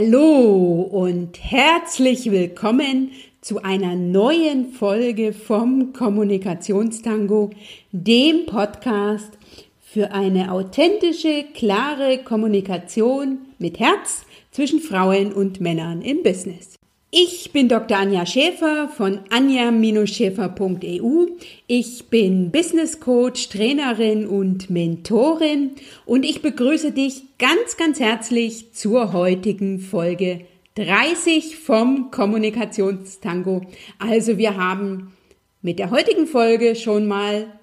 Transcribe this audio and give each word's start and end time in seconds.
Hallo 0.00 0.82
und 0.92 1.42
herzlich 1.42 2.30
willkommen 2.30 3.10
zu 3.40 3.64
einer 3.64 3.96
neuen 3.96 4.70
Folge 4.70 5.32
vom 5.32 5.92
Kommunikationstango, 5.92 7.50
dem 7.90 8.46
Podcast 8.46 9.36
für 9.80 10.12
eine 10.12 10.52
authentische, 10.52 11.46
klare 11.52 12.18
Kommunikation 12.18 13.38
mit 13.58 13.80
Herz 13.80 14.24
zwischen 14.52 14.78
Frauen 14.78 15.32
und 15.32 15.60
Männern 15.60 16.00
im 16.02 16.22
Business. 16.22 16.77
Ich 17.10 17.52
bin 17.52 17.70
Dr. 17.70 17.96
Anja 17.96 18.26
Schäfer 18.26 18.90
von 18.94 19.20
anja-schäfer.eu. 19.30 21.26
Ich 21.66 22.04
bin 22.10 22.50
Business 22.50 23.00
Coach, 23.00 23.48
Trainerin 23.48 24.26
und 24.26 24.68
Mentorin 24.68 25.70
und 26.04 26.26
ich 26.26 26.42
begrüße 26.42 26.92
dich 26.92 27.22
ganz, 27.38 27.78
ganz 27.78 27.98
herzlich 27.98 28.74
zur 28.74 29.14
heutigen 29.14 29.80
Folge 29.80 30.42
30 30.74 31.56
vom 31.56 32.10
Kommunikationstango. 32.10 33.62
Also 33.98 34.36
wir 34.36 34.58
haben 34.58 35.16
mit 35.62 35.78
der 35.78 35.90
heutigen 35.90 36.26
Folge 36.26 36.76
schon 36.76 37.06
mal 37.06 37.58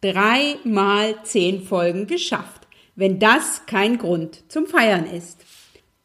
drei 0.00 0.56
mal 0.64 1.14
zehn 1.24 1.60
Folgen 1.60 2.06
geschafft, 2.06 2.66
wenn 2.96 3.18
das 3.18 3.66
kein 3.66 3.98
Grund 3.98 4.44
zum 4.50 4.66
Feiern 4.66 5.04
ist. 5.04 5.44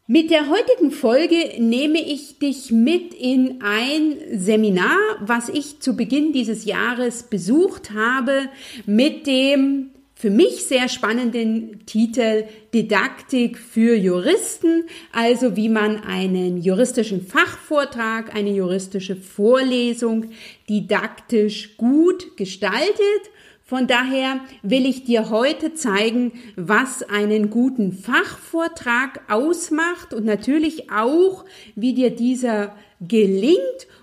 Mit 0.05 0.31
der 0.31 0.49
heutigen 0.49 0.91
Folge 0.91 1.53
nehme 1.59 2.01
ich 2.01 2.37
dich 2.37 2.71
mit 2.71 3.13
in 3.13 3.61
ein 3.61 4.17
Seminar, 4.33 4.97
was 5.21 5.47
ich 5.47 5.79
zu 5.79 5.95
Beginn 5.95 6.33
dieses 6.33 6.65
Jahres 6.65 7.23
besucht 7.23 7.91
habe, 7.91 8.49
mit 8.85 9.27
dem 9.27 9.91
für 10.13 10.29
mich 10.29 10.65
sehr 10.65 10.89
spannenden 10.89 11.85
Titel 11.85 12.43
Didaktik 12.73 13.57
für 13.57 13.95
Juristen, 13.95 14.83
also 15.13 15.55
wie 15.55 15.69
man 15.69 16.03
einen 16.03 16.57
juristischen 16.57 17.25
Fachvortrag, 17.25 18.35
eine 18.35 18.51
juristische 18.51 19.15
Vorlesung 19.15 20.31
didaktisch 20.67 21.77
gut 21.77 22.35
gestaltet 22.35 23.31
von 23.73 23.87
daher 23.87 24.39
will 24.61 24.85
ich 24.85 25.03
dir 25.03 25.31
heute 25.31 25.73
zeigen, 25.73 26.33
was 26.55 27.01
einen 27.01 27.49
guten 27.49 27.91
Fachvortrag 27.91 29.21
ausmacht 29.31 30.13
und 30.13 30.25
natürlich 30.25 30.91
auch, 30.91 31.43
wie 31.75 31.95
dir 31.95 32.11
dieser 32.11 32.75
gelingt. 33.01 33.57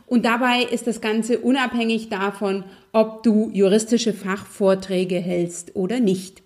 Und 0.08 0.24
dabei 0.24 0.64
ist 0.64 0.88
das 0.88 1.00
Ganze 1.00 1.38
unabhängig 1.38 2.08
davon, 2.08 2.64
ob 2.90 3.22
du 3.22 3.48
juristische 3.52 4.12
Fachvorträge 4.12 5.20
hältst 5.20 5.76
oder 5.76 6.00
nicht. 6.00 6.42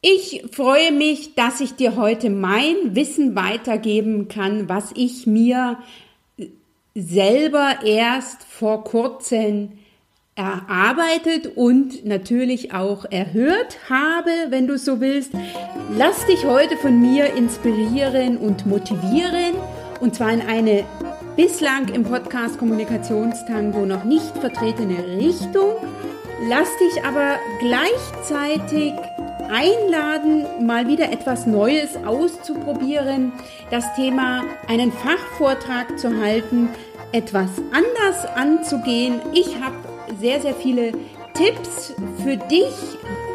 Ich 0.00 0.46
freue 0.50 0.90
mich, 0.90 1.34
dass 1.34 1.60
ich 1.60 1.74
dir 1.74 1.96
heute 1.96 2.30
mein 2.30 2.96
Wissen 2.96 3.36
weitergeben 3.36 4.28
kann, 4.28 4.70
was 4.70 4.90
ich 4.94 5.26
mir 5.26 5.76
selber 6.94 7.80
erst 7.84 8.42
vor 8.44 8.84
kurzem 8.84 9.72
erarbeitet 10.36 11.56
und 11.56 12.04
natürlich 12.04 12.74
auch 12.74 13.04
erhört 13.08 13.78
habe, 13.88 14.30
wenn 14.48 14.66
du 14.66 14.78
so 14.78 15.00
willst. 15.00 15.30
Lass 15.96 16.26
dich 16.26 16.44
heute 16.44 16.76
von 16.76 17.00
mir 17.00 17.34
inspirieren 17.34 18.36
und 18.38 18.66
motivieren 18.66 19.54
und 20.00 20.14
zwar 20.14 20.32
in 20.32 20.42
eine 20.42 20.84
bislang 21.36 21.88
im 21.88 22.02
Podcast 22.04 22.58
Kommunikationstango 22.58 23.86
noch 23.86 24.04
nicht 24.04 24.36
vertretene 24.38 25.18
Richtung. 25.18 25.74
Lass 26.48 26.68
dich 26.78 27.04
aber 27.04 27.38
gleichzeitig 27.60 28.92
einladen, 29.50 30.66
mal 30.66 30.88
wieder 30.88 31.12
etwas 31.12 31.46
Neues 31.46 31.96
auszuprobieren, 32.04 33.32
das 33.70 33.94
Thema 33.94 34.44
einen 34.68 34.90
Fachvortrag 34.90 35.98
zu 35.98 36.20
halten, 36.20 36.68
etwas 37.12 37.50
anders 37.72 38.26
anzugehen. 38.34 39.20
Ich 39.32 39.60
habe 39.60 39.93
sehr, 40.16 40.40
sehr 40.40 40.54
viele 40.54 40.92
Tipps 41.34 41.94
für 42.22 42.36
dich, 42.36 42.74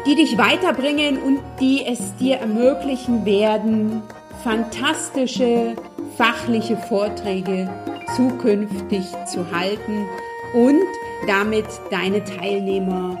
die 0.06 0.14
dich 0.14 0.38
weiterbringen 0.38 1.18
und 1.18 1.40
die 1.60 1.84
es 1.86 2.16
dir 2.16 2.36
ermöglichen 2.36 3.24
werden, 3.24 4.02
fantastische 4.42 5.76
fachliche 6.16 6.76
Vorträge 6.76 7.68
zukünftig 8.16 9.04
zu 9.26 9.50
halten 9.52 10.06
und 10.54 10.82
damit 11.26 11.66
deine 11.90 12.24
Teilnehmer 12.24 13.16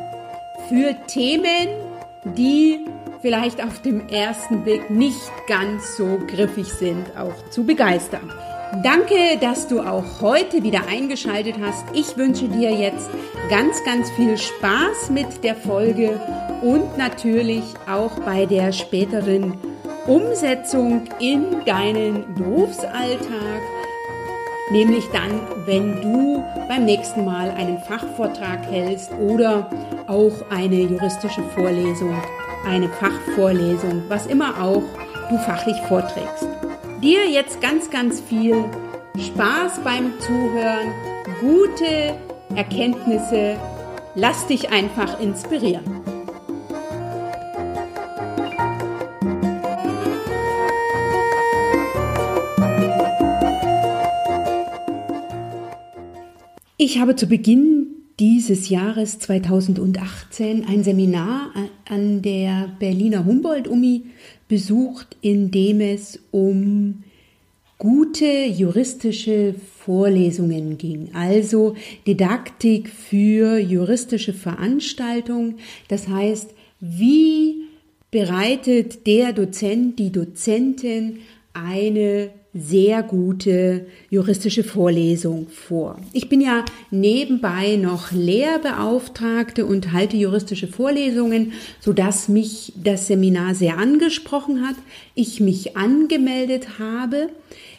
für 0.68 0.94
Themen, 1.06 1.68
die 2.24 2.84
vielleicht 3.20 3.62
auf 3.62 3.80
dem 3.82 4.08
ersten 4.08 4.62
Blick 4.64 4.90
nicht 4.90 5.30
ganz 5.46 5.96
so 5.96 6.18
griffig 6.26 6.66
sind, 6.66 7.16
auch 7.16 7.50
zu 7.50 7.64
begeistern. 7.64 8.32
Danke, 8.76 9.36
dass 9.40 9.66
du 9.66 9.80
auch 9.80 10.20
heute 10.20 10.62
wieder 10.62 10.86
eingeschaltet 10.88 11.56
hast. 11.60 11.84
Ich 11.92 12.16
wünsche 12.16 12.46
dir 12.46 12.70
jetzt 12.70 13.10
ganz, 13.48 13.82
ganz 13.84 14.08
viel 14.12 14.38
Spaß 14.38 15.10
mit 15.10 15.42
der 15.42 15.56
Folge 15.56 16.20
und 16.62 16.96
natürlich 16.96 17.64
auch 17.90 18.20
bei 18.20 18.46
der 18.46 18.70
späteren 18.70 19.58
Umsetzung 20.06 21.02
in 21.18 21.64
deinen 21.66 22.32
Berufsalltag. 22.36 23.60
Nämlich 24.70 25.04
dann, 25.12 25.40
wenn 25.66 26.00
du 26.00 26.44
beim 26.68 26.84
nächsten 26.84 27.24
Mal 27.24 27.50
einen 27.50 27.78
Fachvortrag 27.80 28.64
hältst 28.70 29.10
oder 29.18 29.68
auch 30.06 30.48
eine 30.48 30.82
juristische 30.82 31.42
Vorlesung, 31.56 32.14
eine 32.64 32.88
Fachvorlesung, 32.88 34.04
was 34.06 34.26
immer 34.26 34.62
auch 34.62 34.84
du 35.28 35.38
fachlich 35.38 35.76
vorträgst. 35.88 36.59
Dir 37.02 37.30
jetzt 37.30 37.62
ganz, 37.62 37.88
ganz 37.88 38.20
viel 38.20 38.62
Spaß 39.18 39.80
beim 39.82 40.12
Zuhören, 40.20 40.92
gute 41.40 42.14
Erkenntnisse. 42.54 43.56
Lass 44.14 44.46
dich 44.46 44.68
einfach 44.68 45.18
inspirieren. 45.18 45.82
Ich 56.76 56.98
habe 57.00 57.16
zu 57.16 57.26
Beginn 57.26 57.86
dieses 58.18 58.68
Jahres 58.68 59.18
2018 59.20 60.66
ein 60.66 60.84
Seminar 60.84 61.52
an 61.88 62.20
der 62.20 62.68
Berliner 62.78 63.24
Humboldt-Uni 63.24 64.04
besucht, 64.50 65.16
in 65.22 65.52
dem 65.52 65.80
es 65.80 66.18
um 66.32 67.04
gute 67.78 68.44
juristische 68.44 69.54
Vorlesungen 69.78 70.76
ging, 70.76 71.10
also 71.14 71.76
Didaktik 72.06 72.88
für 72.88 73.58
juristische 73.58 74.34
Veranstaltungen. 74.34 75.54
Das 75.88 76.08
heißt, 76.08 76.50
wie 76.80 77.62
bereitet 78.10 79.06
der 79.06 79.32
Dozent, 79.32 80.00
die 80.00 80.10
Dozentin 80.10 81.20
eine 81.54 82.30
sehr 82.52 83.04
gute 83.04 83.86
juristische 84.10 84.64
Vorlesung 84.64 85.46
vor. 85.48 85.98
Ich 86.12 86.28
bin 86.28 86.40
ja 86.40 86.64
nebenbei 86.90 87.76
noch 87.76 88.10
Lehrbeauftragte 88.10 89.64
und 89.64 89.92
halte 89.92 90.16
juristische 90.16 90.66
Vorlesungen, 90.66 91.52
so 91.78 91.92
dass 91.92 92.28
mich 92.28 92.72
das 92.82 93.06
Seminar 93.06 93.54
sehr 93.54 93.78
angesprochen 93.78 94.66
hat. 94.66 94.74
Ich 95.14 95.38
mich 95.38 95.76
angemeldet 95.76 96.80
habe. 96.80 97.28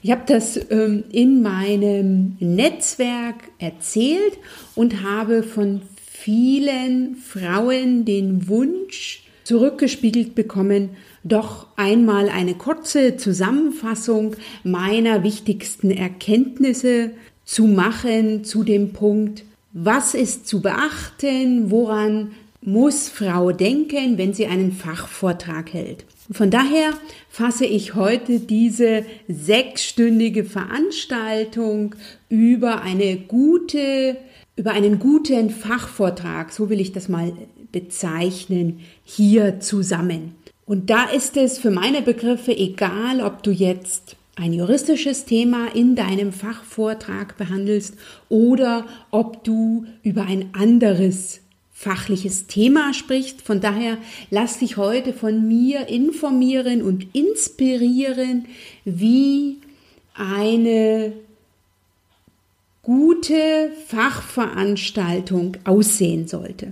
Ich 0.04 0.12
habe 0.12 0.24
das 0.26 0.58
ähm, 0.72 1.04
in 1.12 1.42
meinem 1.42 2.38
Netzwerk 2.40 3.36
erzählt 3.60 4.38
und 4.76 5.04
habe 5.04 5.44
von 5.44 5.81
vielen 5.98 7.18
Frauen 7.18 8.06
den 8.06 8.48
Wunsch 8.48 9.24
zurückgespiegelt 9.44 10.34
bekommen, 10.34 10.92
doch 11.24 11.68
einmal 11.76 12.30
eine 12.30 12.56
kurze 12.56 13.18
Zusammenfassung 13.18 14.36
meiner 14.64 15.24
wichtigsten 15.24 15.92
Erkenntnisse 15.92 17.12
zu 17.45 17.68
machen 17.68 18.44
zu 18.44 18.63
dem 18.63 18.94
Punkt, 18.94 19.44
was 19.74 20.13
ist 20.13 20.48
zu 20.48 20.62
beachten, 20.62 21.72
woran 21.72 22.31
muss 22.62 23.10
Frau 23.10 23.51
denken, 23.51 24.18
wenn 24.18 24.34
sie 24.34 24.45
einen 24.45 24.72
Fachvortrag 24.72 25.74
hält. 25.74 26.06
Von 26.31 26.50
daher 26.50 26.94
fasse 27.30 27.66
ich 27.66 27.95
heute 27.95 28.40
diese 28.40 29.04
sechsstündige 29.28 30.45
Veranstaltung 30.45 31.95
über 32.30 32.81
eine 32.81 33.18
gute, 33.18 34.18
über 34.56 34.72
einen 34.72 35.00
guten 35.00 35.50
Fachvortrag, 35.50 36.51
so 36.51 36.69
will 36.69 36.80
ich 36.80 36.94
das 36.94 37.10
mal 37.10 37.34
bezeichnen, 37.72 38.80
hier 39.04 39.60
zusammen. 39.60 40.36
Und 40.71 40.89
da 40.89 41.03
ist 41.03 41.35
es 41.35 41.57
für 41.57 41.69
meine 41.69 42.01
Begriffe 42.01 42.56
egal, 42.56 43.19
ob 43.19 43.44
du 43.44 43.51
jetzt 43.51 44.15
ein 44.38 44.53
juristisches 44.53 45.25
Thema 45.25 45.68
in 45.75 45.97
deinem 45.97 46.31
Fachvortrag 46.31 47.35
behandelst 47.35 47.95
oder 48.29 48.85
ob 49.09 49.44
du 49.44 49.85
über 50.01 50.23
ein 50.23 50.51
anderes 50.53 51.41
fachliches 51.73 52.47
Thema 52.47 52.94
sprichst. 52.94 53.41
Von 53.41 53.59
daher 53.59 53.97
lass 54.29 54.59
dich 54.59 54.77
heute 54.77 55.12
von 55.12 55.45
mir 55.45 55.89
informieren 55.89 56.83
und 56.83 57.13
inspirieren, 57.13 58.45
wie 58.85 59.57
eine 60.13 61.12
gute 62.81 63.73
Fachveranstaltung 63.88 65.57
aussehen 65.65 66.29
sollte. 66.29 66.71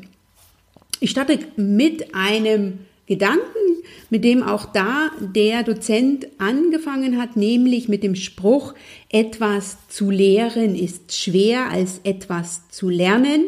Ich 1.01 1.11
starte 1.11 1.37
mit 1.57 2.15
einem 2.15 2.79
Gedanken, 3.09 3.83
mit 4.09 4.23
dem 4.23 4.43
auch 4.43 4.65
da 4.65 5.09
der 5.19 5.63
Dozent 5.63 6.27
angefangen 6.37 7.19
hat, 7.19 7.35
nämlich 7.35 7.89
mit 7.89 8.03
dem 8.03 8.15
Spruch, 8.15 8.75
etwas 9.09 9.77
zu 9.89 10.11
lehren 10.11 10.75
ist 10.75 11.13
schwer 11.13 11.69
als 11.69 12.01
etwas 12.03 12.69
zu 12.69 12.87
lernen. 12.87 13.45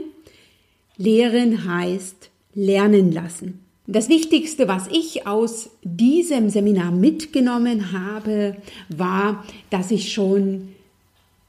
Lehren 0.97 1.65
heißt 1.65 2.29
lernen 2.53 3.11
lassen. 3.11 3.59
Das 3.87 4.09
Wichtigste, 4.09 4.67
was 4.67 4.87
ich 4.87 5.27
aus 5.27 5.69
diesem 5.83 6.49
Seminar 6.49 6.91
mitgenommen 6.91 7.91
habe, 7.91 8.55
war, 8.89 9.45
dass 9.69 9.91
ich 9.91 10.11
schon 10.11 10.69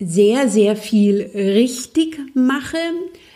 sehr, 0.00 0.48
sehr 0.48 0.76
viel 0.76 1.30
richtig 1.34 2.18
mache. 2.34 2.78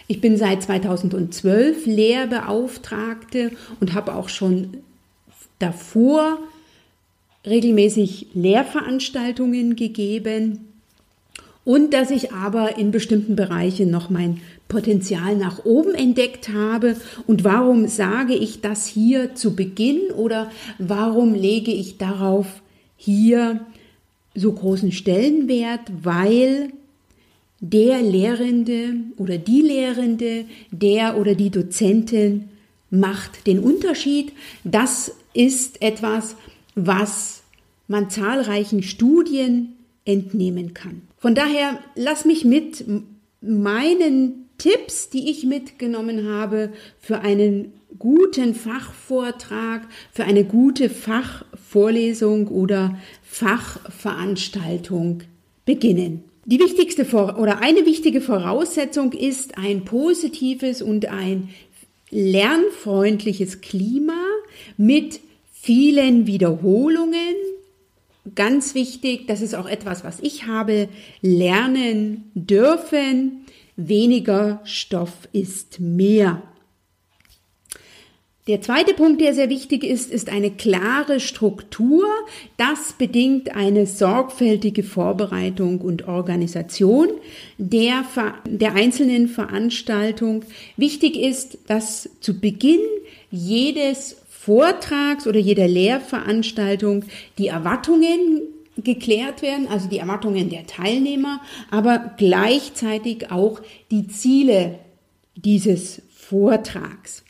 Ich 0.08 0.20
bin 0.20 0.36
seit 0.36 0.62
2012 0.62 1.86
Lehrbeauftragte 1.86 3.50
und 3.80 3.94
habe 3.94 4.14
auch 4.14 4.28
schon 4.28 4.78
davor 5.58 6.38
regelmäßig 7.44 8.28
Lehrveranstaltungen 8.34 9.76
gegeben 9.76 10.66
und 11.64 11.92
dass 11.92 12.12
ich 12.12 12.32
aber 12.32 12.78
in 12.78 12.92
bestimmten 12.92 13.34
Bereichen 13.34 13.90
noch 13.90 14.08
mein 14.08 14.40
Potenzial 14.68 15.36
nach 15.36 15.64
oben 15.64 15.94
entdeckt 15.94 16.48
habe. 16.50 16.96
Und 17.26 17.42
warum 17.42 17.88
sage 17.88 18.34
ich 18.34 18.60
das 18.60 18.86
hier 18.86 19.34
zu 19.34 19.56
Beginn 19.56 20.12
oder 20.16 20.50
warum 20.78 21.34
lege 21.34 21.72
ich 21.72 21.98
darauf 21.98 22.46
hier 22.96 23.60
so 24.36 24.52
großen 24.52 24.92
Stellenwert? 24.92 25.80
Weil 26.02 26.70
der 27.70 28.02
Lehrende 28.02 28.94
oder 29.16 29.38
die 29.38 29.60
Lehrende, 29.60 30.44
der 30.70 31.18
oder 31.18 31.34
die 31.34 31.50
Dozentin 31.50 32.48
macht 32.90 33.46
den 33.46 33.60
Unterschied. 33.60 34.32
Das 34.64 35.12
ist 35.34 35.82
etwas, 35.82 36.36
was 36.74 37.42
man 37.88 38.10
zahlreichen 38.10 38.82
Studien 38.82 39.74
entnehmen 40.04 40.74
kann. 40.74 41.02
Von 41.18 41.34
daher 41.34 41.78
lass 41.94 42.24
mich 42.24 42.44
mit 42.44 42.84
meinen 43.40 44.48
Tipps, 44.58 45.10
die 45.10 45.30
ich 45.30 45.44
mitgenommen 45.44 46.28
habe 46.28 46.72
für 47.00 47.20
einen 47.20 47.72
guten 47.98 48.54
Fachvortrag, 48.54 49.82
für 50.12 50.24
eine 50.24 50.44
gute 50.44 50.88
Fachvorlesung 50.88 52.48
oder 52.48 52.98
Fachveranstaltung 53.22 55.22
beginnen. 55.64 56.24
Die 56.48 56.60
wichtigste 56.60 57.04
oder 57.12 57.60
eine 57.60 57.86
wichtige 57.86 58.20
Voraussetzung 58.20 59.12
ist 59.12 59.58
ein 59.58 59.84
positives 59.84 60.80
und 60.80 61.06
ein 61.06 61.48
lernfreundliches 62.10 63.60
Klima 63.62 64.22
mit 64.76 65.18
vielen 65.50 66.28
Wiederholungen. 66.28 67.34
Ganz 68.36 68.76
wichtig, 68.76 69.26
das 69.26 69.42
ist 69.42 69.56
auch 69.56 69.66
etwas, 69.66 70.04
was 70.04 70.20
ich 70.20 70.46
habe, 70.46 70.88
lernen 71.20 72.30
dürfen. 72.34 73.44
Weniger 73.74 74.60
Stoff 74.62 75.28
ist 75.32 75.80
mehr. 75.80 76.44
Der 78.46 78.60
zweite 78.60 78.94
Punkt, 78.94 79.20
der 79.20 79.34
sehr 79.34 79.50
wichtig 79.50 79.82
ist, 79.82 80.08
ist 80.12 80.28
eine 80.28 80.52
klare 80.52 81.18
Struktur. 81.18 82.04
Das 82.56 82.92
bedingt 82.92 83.56
eine 83.56 83.86
sorgfältige 83.86 84.84
Vorbereitung 84.84 85.80
und 85.80 86.06
Organisation 86.06 87.08
der, 87.58 88.04
der 88.44 88.74
einzelnen 88.74 89.26
Veranstaltung. 89.26 90.44
Wichtig 90.76 91.16
ist, 91.16 91.58
dass 91.66 92.08
zu 92.20 92.38
Beginn 92.38 92.78
jedes 93.32 94.16
Vortrags 94.28 95.26
oder 95.26 95.40
jeder 95.40 95.66
Lehrveranstaltung 95.66 97.04
die 97.38 97.48
Erwartungen 97.48 98.42
geklärt 98.76 99.42
werden, 99.42 99.66
also 99.66 99.88
die 99.88 99.98
Erwartungen 99.98 100.50
der 100.50 100.66
Teilnehmer, 100.68 101.40
aber 101.72 102.14
gleichzeitig 102.16 103.32
auch 103.32 103.60
die 103.90 104.06
Ziele 104.06 104.78
dieses 105.34 106.00
Vortrags. 106.14 107.25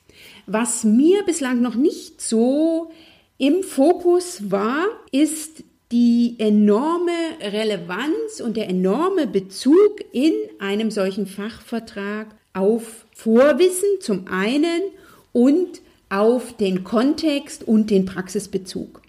Was 0.47 0.85
mir 0.85 1.25
bislang 1.25 1.61
noch 1.61 1.75
nicht 1.75 2.21
so 2.21 2.91
im 3.39 3.63
Fokus 3.63 4.51
war, 4.51 4.87
ist 5.11 5.65
die 5.93 6.37
enorme 6.39 7.13
Relevanz 7.41 8.41
und 8.41 8.57
der 8.57 8.69
enorme 8.69 9.27
Bezug 9.27 10.01
in 10.13 10.33
einem 10.59 10.91
solchen 10.91 11.27
Fachvertrag 11.27 12.29
auf 12.55 13.07
Vorwissen 13.13 13.89
zum 14.01 14.27
einen 14.29 14.83
und 15.33 15.81
auf 16.09 16.57
den 16.57 16.85
Kontext 16.85 17.67
und 17.67 17.91
den 17.91 18.05
Praxisbezug. 18.05 19.03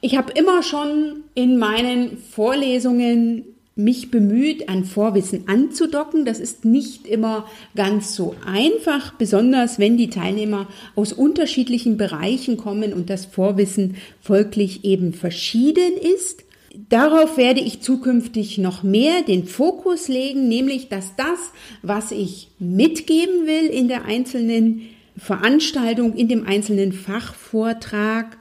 Ich 0.00 0.16
habe 0.16 0.32
immer 0.32 0.62
schon 0.62 1.24
in 1.34 1.58
meinen 1.58 2.18
Vorlesungen 2.18 3.53
mich 3.76 4.10
bemüht, 4.10 4.68
an 4.68 4.84
Vorwissen 4.84 5.48
anzudocken. 5.48 6.24
Das 6.24 6.38
ist 6.38 6.64
nicht 6.64 7.06
immer 7.06 7.46
ganz 7.74 8.14
so 8.14 8.36
einfach, 8.46 9.14
besonders 9.14 9.78
wenn 9.78 9.96
die 9.96 10.10
Teilnehmer 10.10 10.68
aus 10.94 11.12
unterschiedlichen 11.12 11.96
Bereichen 11.96 12.56
kommen 12.56 12.92
und 12.92 13.10
das 13.10 13.26
Vorwissen 13.26 13.96
folglich 14.20 14.84
eben 14.84 15.12
verschieden 15.12 15.96
ist. 16.00 16.44
Darauf 16.88 17.36
werde 17.36 17.60
ich 17.60 17.82
zukünftig 17.82 18.58
noch 18.58 18.82
mehr 18.82 19.22
den 19.22 19.44
Fokus 19.44 20.08
legen, 20.08 20.48
nämlich 20.48 20.88
dass 20.88 21.14
das, 21.16 21.38
was 21.82 22.10
ich 22.10 22.48
mitgeben 22.58 23.46
will 23.46 23.66
in 23.66 23.86
der 23.86 24.04
einzelnen 24.04 24.82
Veranstaltung, 25.16 26.14
in 26.16 26.26
dem 26.28 26.46
einzelnen 26.46 26.92
Fachvortrag, 26.92 28.38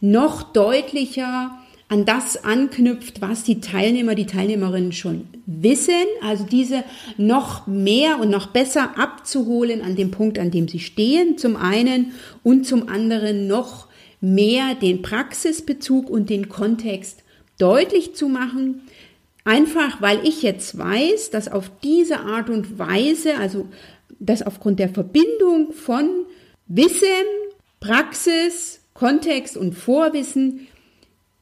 noch 0.00 0.52
deutlicher 0.52 1.58
an 1.88 2.04
das 2.04 2.42
anknüpft, 2.44 3.20
was 3.20 3.44
die 3.44 3.60
Teilnehmer, 3.60 4.14
die 4.14 4.26
Teilnehmerinnen 4.26 4.92
schon 4.92 5.28
wissen, 5.46 5.92
also 6.22 6.44
diese 6.44 6.82
noch 7.18 7.66
mehr 7.66 8.18
und 8.20 8.30
noch 8.30 8.46
besser 8.46 8.98
abzuholen 8.98 9.82
an 9.82 9.94
dem 9.94 10.10
Punkt, 10.10 10.38
an 10.38 10.50
dem 10.50 10.66
sie 10.66 10.80
stehen, 10.80 11.36
zum 11.36 11.56
einen 11.56 12.12
und 12.42 12.66
zum 12.66 12.88
anderen 12.88 13.46
noch 13.46 13.88
mehr 14.20 14.74
den 14.74 15.02
Praxisbezug 15.02 16.08
und 16.08 16.30
den 16.30 16.48
Kontext 16.48 17.22
deutlich 17.58 18.14
zu 18.14 18.28
machen, 18.28 18.82
einfach 19.44 20.00
weil 20.00 20.26
ich 20.26 20.42
jetzt 20.42 20.78
weiß, 20.78 21.30
dass 21.30 21.48
auf 21.48 21.70
diese 21.82 22.20
Art 22.20 22.48
und 22.48 22.78
Weise, 22.78 23.36
also 23.36 23.68
dass 24.18 24.42
aufgrund 24.42 24.78
der 24.78 24.88
Verbindung 24.88 25.72
von 25.72 26.08
Wissen, 26.66 27.06
Praxis, 27.80 28.80
Kontext 28.94 29.56
und 29.56 29.74
Vorwissen 29.74 30.66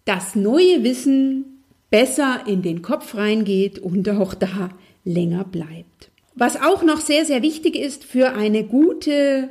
das 0.05 0.35
neue 0.35 0.83
Wissen 0.83 1.65
besser 1.91 2.45
in 2.47 2.63
den 2.63 2.83
Kopf 2.83 3.15
reingeht 3.15 3.79
und 3.79 4.09
auch 4.09 4.35
da 4.35 4.71
länger 5.05 5.45
bleibt. 5.45 6.11
Was 6.35 6.57
auch 6.57 6.83
noch 6.83 7.01
sehr, 7.01 7.25
sehr 7.25 7.43
wichtig 7.43 7.77
ist 7.77 8.05
für 8.05 8.33
eine 8.33 8.65
gute 8.65 9.51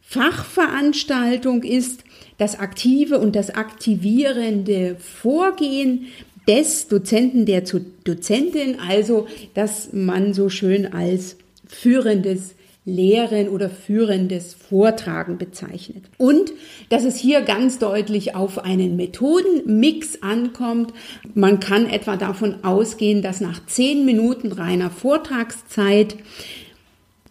Fachveranstaltung 0.00 1.62
ist 1.62 2.04
das 2.38 2.58
aktive 2.58 3.18
und 3.18 3.36
das 3.36 3.50
aktivierende 3.50 4.96
Vorgehen 4.96 6.06
des 6.48 6.88
Dozenten, 6.88 7.44
der 7.44 7.62
Dozentin, 8.04 8.78
also 8.80 9.26
dass 9.52 9.92
man 9.92 10.32
so 10.32 10.48
schön 10.48 10.86
als 10.86 11.36
führendes 11.66 12.54
Lehren 12.84 13.48
oder 13.48 13.68
führendes 13.68 14.54
Vortragen 14.54 15.36
bezeichnet. 15.36 16.04
Und 16.16 16.52
dass 16.88 17.04
es 17.04 17.16
hier 17.16 17.42
ganz 17.42 17.78
deutlich 17.78 18.34
auf 18.34 18.58
einen 18.58 18.96
Methodenmix 18.96 20.22
ankommt. 20.22 20.94
Man 21.34 21.60
kann 21.60 21.88
etwa 21.88 22.16
davon 22.16 22.64
ausgehen, 22.64 23.20
dass 23.20 23.40
nach 23.40 23.64
zehn 23.66 24.04
Minuten 24.06 24.52
reiner 24.52 24.90
Vortragszeit 24.90 26.16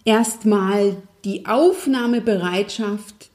erstmal 0.06 0.98
die 1.26 1.46
Aufnahmebereitschaft 1.46 3.30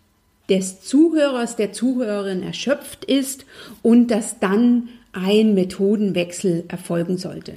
des 0.48 0.80
Zuhörers, 0.80 1.56
der 1.56 1.72
Zuhörerin 1.72 2.42
erschöpft 2.42 3.04
ist 3.04 3.46
und 3.82 4.08
dass 4.08 4.38
dann 4.38 4.88
ein 5.12 5.54
Methodenwechsel 5.54 6.64
erfolgen 6.68 7.18
sollte. 7.18 7.54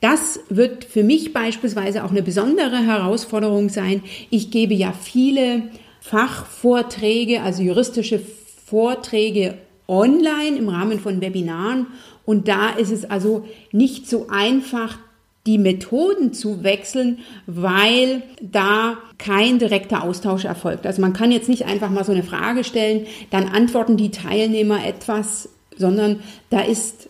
Das 0.00 0.40
wird 0.48 0.84
für 0.84 1.04
mich 1.04 1.32
beispielsweise 1.32 2.04
auch 2.04 2.10
eine 2.10 2.22
besondere 2.22 2.78
Herausforderung 2.78 3.68
sein. 3.68 4.02
Ich 4.30 4.50
gebe 4.50 4.74
ja 4.74 4.92
viele 4.92 5.64
Fachvorträge, 6.00 7.42
also 7.42 7.62
juristische 7.62 8.20
Vorträge 8.66 9.58
online 9.86 10.56
im 10.56 10.68
Rahmen 10.68 11.00
von 11.00 11.20
Webinaren. 11.20 11.88
Und 12.24 12.48
da 12.48 12.70
ist 12.70 12.90
es 12.90 13.04
also 13.10 13.46
nicht 13.72 14.08
so 14.08 14.28
einfach, 14.30 14.98
die 15.46 15.58
Methoden 15.58 16.32
zu 16.32 16.62
wechseln, 16.62 17.18
weil 17.46 18.22
da 18.40 18.98
kein 19.18 19.58
direkter 19.58 20.02
Austausch 20.02 20.44
erfolgt. 20.44 20.86
Also 20.86 21.00
man 21.00 21.12
kann 21.12 21.32
jetzt 21.32 21.48
nicht 21.48 21.66
einfach 21.66 21.90
mal 21.90 22.04
so 22.04 22.12
eine 22.12 22.22
Frage 22.22 22.62
stellen, 22.62 23.06
dann 23.30 23.48
antworten 23.48 23.96
die 23.96 24.10
Teilnehmer 24.10 24.84
etwas, 24.86 25.48
sondern 25.76 26.20
da 26.50 26.60
ist 26.60 27.09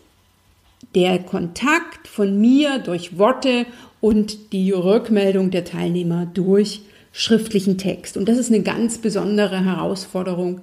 der 0.95 1.19
Kontakt 1.19 2.07
von 2.07 2.39
mir 2.39 2.79
durch 2.79 3.17
Worte 3.17 3.65
und 3.99 4.51
die 4.53 4.71
Rückmeldung 4.71 5.51
der 5.51 5.63
Teilnehmer 5.63 6.25
durch 6.25 6.81
schriftlichen 7.13 7.77
Text. 7.77 8.17
Und 8.17 8.27
das 8.27 8.37
ist 8.37 8.49
eine 8.49 8.63
ganz 8.63 8.97
besondere 8.97 9.63
Herausforderung, 9.63 10.61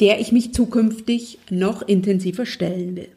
der 0.00 0.20
ich 0.20 0.32
mich 0.32 0.52
zukünftig 0.52 1.38
noch 1.50 1.82
intensiver 1.82 2.46
stellen 2.46 2.96
will. 2.96 3.08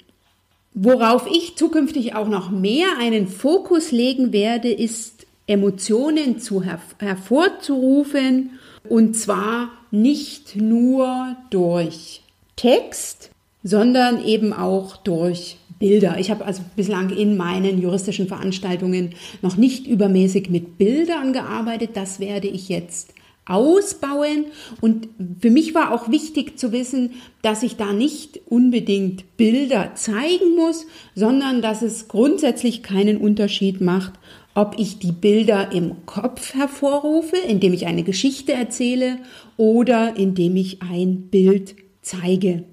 Worauf 0.74 1.26
ich 1.28 1.56
zukünftig 1.56 2.14
auch 2.14 2.28
noch 2.28 2.52
mehr 2.52 2.88
einen 3.00 3.28
Fokus 3.28 3.92
legen 3.92 4.32
werde, 4.32 4.72
ist 4.72 5.26
Emotionen 5.48 6.40
zu 6.40 6.64
her 6.64 6.80
hervorzurufen 7.00 8.52
und 8.88 9.16
zwar 9.16 9.70
nicht 9.92 10.56
nur 10.56 11.36
durch 11.50 12.22
Text, 12.58 13.32
sondern 13.64 14.24
eben 14.24 14.54
auch 14.54 14.98
durch 14.98 15.58
Bilder. 15.80 16.18
Ich 16.20 16.32
habe 16.32 16.46
also 16.46 16.62
bislang 16.76 17.10
in 17.10 17.38
meinen 17.38 17.82
juristischen 17.82 18.28
Veranstaltungen 18.28 19.12
noch 19.42 19.58
nicht 19.58 19.88
übermäßig 19.88 20.50
mit 20.50 20.78
Bildern 20.78 21.34
gearbeitet. 21.34 21.92
Das 21.94 22.20
werde 22.20 22.48
ich 22.48 22.70
jetzt 22.70 23.14
ausbauen. 23.48 24.46
Und 24.82 25.08
für 25.40 25.50
mich 25.50 25.74
war 25.74 25.92
auch 25.92 26.10
wichtig 26.10 26.60
zu 26.60 26.72
wissen, 26.72 27.12
dass 27.42 27.64
ich 27.64 27.78
da 27.78 27.94
nicht 27.94 28.42
unbedingt 28.46 29.38
Bilder 29.38 29.96
zeigen 29.96 30.56
muss, 30.56 30.86
sondern 31.16 31.62
dass 31.62 31.82
es 31.82 32.08
grundsätzlich 32.08 32.84
keinen 32.84 33.18
Unterschied 33.18 33.82
macht, 33.82 34.14
ob 34.54 34.76
ich 34.80 35.00
die 35.00 35.12
Bilder 35.12 35.72
im 35.72 36.06
Kopf 36.06 36.56
hervorrufe, 36.56 37.38
indem 37.38 37.74
ich 37.74 37.86
eine 37.86 38.04
Geschichte 38.04 38.54
erzähle 38.54 39.20
oder 39.56 40.18
indem 40.18 40.56
ich 40.56 40.82
ein 40.82 41.28
Bild 41.30 41.76
zeige. 42.02 42.64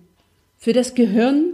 Für 0.57 0.73
das 0.73 0.95
Gehirn 0.95 1.53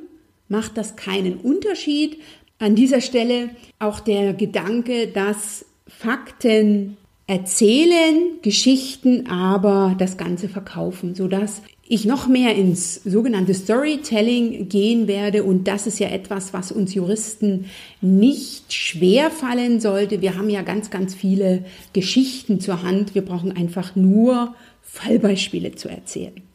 macht 0.51 0.77
das 0.77 0.97
keinen 0.97 1.39
Unterschied. 1.39 2.19
An 2.59 2.75
dieser 2.75 3.01
Stelle 3.01 3.51
auch 3.79 4.01
der 4.01 4.35
Gedanke, 4.35 5.09
dass 5.09 5.65
Fakten 5.87 6.99
erzählen, 7.27 8.41
Geschichten 8.43 9.29
aber 9.29 9.95
das 9.99 10.17
Ganze 10.17 10.49
verkaufen, 10.49 11.15
sodass 11.15 11.63
ich 11.87 12.05
noch 12.05 12.29
mehr 12.29 12.55
ins 12.55 13.03
sogenannte 13.03 13.55
Storytelling 13.55 14.69
gehen 14.69 15.09
werde. 15.09 15.43
Und 15.45 15.67
das 15.67 15.87
ist 15.87 15.99
ja 15.99 16.09
etwas, 16.09 16.53
was 16.53 16.71
uns 16.71 16.95
Juristen 16.95 17.67
nicht 18.01 18.73
schwer 18.73 19.31
fallen 19.31 19.81
sollte. 19.81 20.21
Wir 20.21 20.37
haben 20.37 20.51
ja 20.51 20.63
ganz, 20.63 20.91
ganz 20.91 21.15
viele 21.15 21.65
Geschichten 21.93 22.61
zur 22.61 22.83
Hand. 22.83 23.15
Wir 23.15 23.25
brauchen 23.25 23.57
einfach 23.57 23.97
nur 23.97 24.55
Fallbeispiele 24.83 25.75
zu 25.75 25.89
erzählen. 25.89 26.50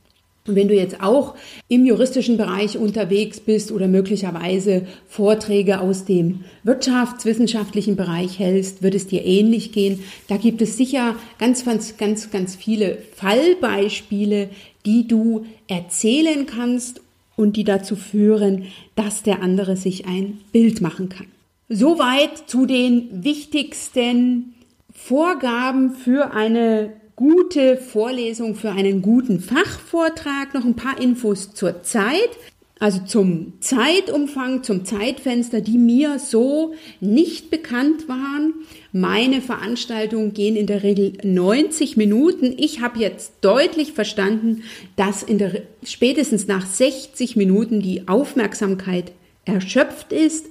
Und 0.48 0.56
wenn 0.56 0.68
du 0.68 0.76
jetzt 0.76 1.02
auch 1.02 1.34
im 1.70 1.86
juristischen 1.86 2.38
Bereich 2.38 2.78
unterwegs 2.78 3.40
bist 3.40 3.72
oder 3.72 3.88
möglicherweise 3.88 4.86
Vorträge 5.08 5.82
aus 5.82 6.06
dem 6.06 6.44
wirtschaftswissenschaftlichen 6.64 7.96
Bereich 7.96 8.38
hältst, 8.38 8.84
wird 8.84 8.94
es 8.94 9.08
dir 9.08 9.26
ähnlich 9.26 9.72
gehen. 9.72 10.04
Da 10.28 10.38
gibt 10.38 10.62
es 10.62 10.78
sicher 10.78 11.16
ganz, 11.40 11.66
ganz, 11.66 11.98
ganz, 11.98 12.30
ganz 12.30 12.56
viele 12.56 13.00
Fallbeispiele, 13.16 14.50
die 14.86 15.08
du 15.08 15.46
erzählen 15.68 16.46
kannst 16.46 17.02
und 17.36 17.58
die 17.58 17.64
dazu 17.64 17.96
führen, 17.96 18.66
dass 18.96 19.24
der 19.24 19.42
andere 19.42 19.76
sich 19.76 20.06
ein 20.06 20.42
Bild 20.52 20.80
machen 20.80 21.10
kann. 21.10 21.28
Soweit 21.70 22.48
zu 22.48 22.68
den 22.68 23.24
wichtigsten 23.24 24.54
Vorgaben 24.94 25.96
für 25.96 26.34
eine 26.34 26.94
gute 27.16 27.78
Vorlesung 27.78 28.56
für 28.56 28.72
einen 28.72 29.02
guten 29.02 29.40
Fachvortrag. 29.40 30.54
Noch 30.54 30.66
ein 30.66 30.76
paar 30.76 31.00
Infos 31.00 31.54
zur 31.54 31.84
Zeit. 31.84 32.30
Also 32.78 33.00
zum 33.06 33.54
Zeitumfang, 33.62 34.62
zum 34.64 34.84
Zeitfenster, 34.84 35.62
die 35.62 35.78
mir 35.78 36.20
so 36.20 36.74
nicht 37.00 37.50
bekannt 37.50 38.10
waren. 38.10 38.54
Meine 38.92 39.42
Veranstaltungen 39.42 40.34
gehen 40.34 40.58
in 40.58 40.68
der 40.68 40.84
Regel 40.84 41.14
90 41.24 41.96
Minuten. 41.96 42.54
Ich 42.58 42.82
habe 42.82 43.00
jetzt 43.00 43.32
deutlich 43.40 43.94
verstanden, 43.94 44.64
dass 44.98 45.24
in 45.24 45.38
der, 45.38 45.62
spätestens 45.84 46.48
nach 46.48 46.66
60 46.66 47.38
Minuten 47.38 47.80
die 47.80 48.10
Aufmerksamkeit 48.10 49.14
erschöpft 49.46 50.12
ist. 50.12 50.48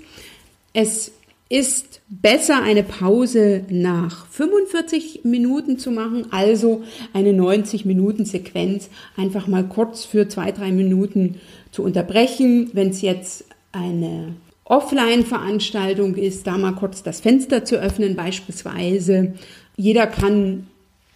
Es 0.73 1.13
ist 1.49 2.01
besser 2.09 2.63
eine 2.63 2.83
Pause 2.83 3.65
nach 3.69 4.27
45 4.27 5.21
Minuten 5.25 5.79
zu 5.79 5.91
machen, 5.91 6.27
also 6.31 6.83
eine 7.13 7.33
90 7.33 7.85
Minuten 7.85 8.25
Sequenz 8.25 8.89
einfach 9.17 9.47
mal 9.47 9.65
kurz 9.65 10.05
für 10.05 10.29
zwei, 10.29 10.53
drei 10.53 10.73
Minuten 10.73 11.37
zu 11.71 11.83
unterbrechen. 11.83 12.71
Wenn 12.73 12.91
es 12.91 13.03
jetzt 13.03 13.45
eine 13.73 14.35
Offline-Veranstaltung 14.65 16.15
ist, 16.15 16.47
da 16.47 16.57
mal 16.57 16.73
kurz 16.73 17.03
das 17.03 17.21
Fenster 17.21 17.65
zu 17.65 17.77
öffnen 17.77 18.17
beispielsweise. 18.17 19.35
Jeder 19.77 20.07
kann 20.07 20.67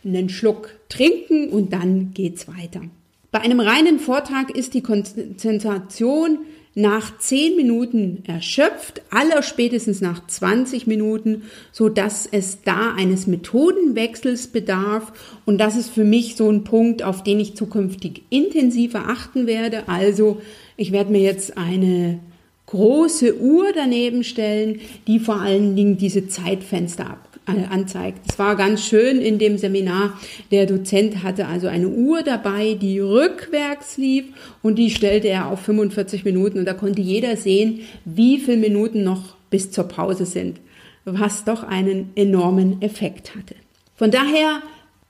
einen 0.04 0.28
Schluck 0.28 0.70
trinken 0.88 1.49
und 1.49 1.73
dann 1.73 2.12
geht's 2.12 2.47
weiter. 2.49 2.82
Bei 3.30 3.40
einem 3.40 3.61
reinen 3.61 3.99
Vortrag 3.99 4.50
ist 4.54 4.75
die 4.75 4.82
Konzentration 4.82 6.38
nach 6.75 7.18
10 7.18 7.56
Minuten 7.56 8.22
erschöpft, 8.26 9.02
aller 9.10 9.42
spätestens 9.42 10.00
nach 10.00 10.26
20 10.26 10.87
Minuten, 10.87 11.42
so 11.72 11.88
dass 11.88 12.26
es 12.30 12.62
da 12.62 12.94
eines 12.94 13.26
Methodenwechsels 13.26 14.48
bedarf. 14.48 15.12
Und 15.44 15.58
das 15.58 15.76
ist 15.76 15.90
für 15.90 16.04
mich 16.04 16.37
so 16.37 16.50
ein 16.50 16.64
Punkt, 16.64 17.02
auf 17.02 17.22
den 17.22 17.40
ich 17.40 17.56
zukünftig 17.56 18.22
intensiver 18.30 19.08
achten 19.08 19.46
werde. 19.46 19.88
Also 19.88 20.40
ich 20.76 20.92
werde 20.92 21.12
mir 21.12 21.22
jetzt 21.22 21.58
eine 21.58 22.20
große 22.66 23.40
Uhr 23.40 23.72
daneben 23.75 24.22
stellen, 24.25 24.80
die 25.06 25.18
vor 25.18 25.40
allen 25.40 25.75
Dingen 25.75 25.96
diese 25.96 26.28
Zeitfenster 26.28 27.10
ab 27.10 27.27
anzeigt. 27.48 28.20
Es 28.28 28.38
war 28.38 28.56
ganz 28.56 28.84
schön 28.84 29.20
in 29.20 29.38
dem 29.38 29.58
Seminar. 29.58 30.18
Der 30.50 30.66
Dozent 30.66 31.22
hatte 31.22 31.46
also 31.46 31.66
eine 31.66 31.88
Uhr 31.88 32.22
dabei, 32.22 32.74
die 32.74 33.00
rückwärts 33.00 33.96
lief 33.96 34.26
und 34.62 34.76
die 34.76 34.90
stellte 34.90 35.28
er 35.28 35.48
auf 35.48 35.60
45 35.60 36.24
Minuten 36.24 36.58
und 36.58 36.64
da 36.64 36.74
konnte 36.74 37.00
jeder 37.00 37.36
sehen, 37.36 37.80
wie 38.04 38.38
viele 38.38 38.58
Minuten 38.58 39.02
noch 39.02 39.34
bis 39.50 39.70
zur 39.70 39.84
Pause 39.84 40.26
sind, 40.26 40.60
was 41.04 41.44
doch 41.44 41.62
einen 41.62 42.10
enormen 42.14 42.82
Effekt 42.82 43.34
hatte. 43.34 43.54
Von 43.96 44.10
daher 44.10 44.62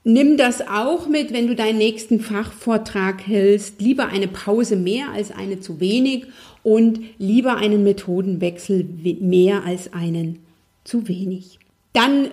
Nimm 0.05 0.37
das 0.37 0.61
auch 0.65 1.07
mit, 1.07 1.33
wenn 1.33 1.47
du 1.47 1.55
deinen 1.55 1.77
nächsten 1.77 2.21
Fachvortrag 2.21 3.27
hältst. 3.27 3.81
Lieber 3.81 4.07
eine 4.07 4.29
Pause 4.29 4.77
mehr 4.77 5.11
als 5.13 5.31
eine 5.31 5.59
zu 5.59 5.81
wenig 5.81 6.25
und 6.63 7.01
lieber 7.17 7.57
einen 7.57 7.83
Methodenwechsel 7.83 8.87
mehr 9.19 9.65
als 9.65 9.93
einen 9.93 10.39
zu 10.83 11.07
wenig. 11.07 11.59
Dann 11.99 12.29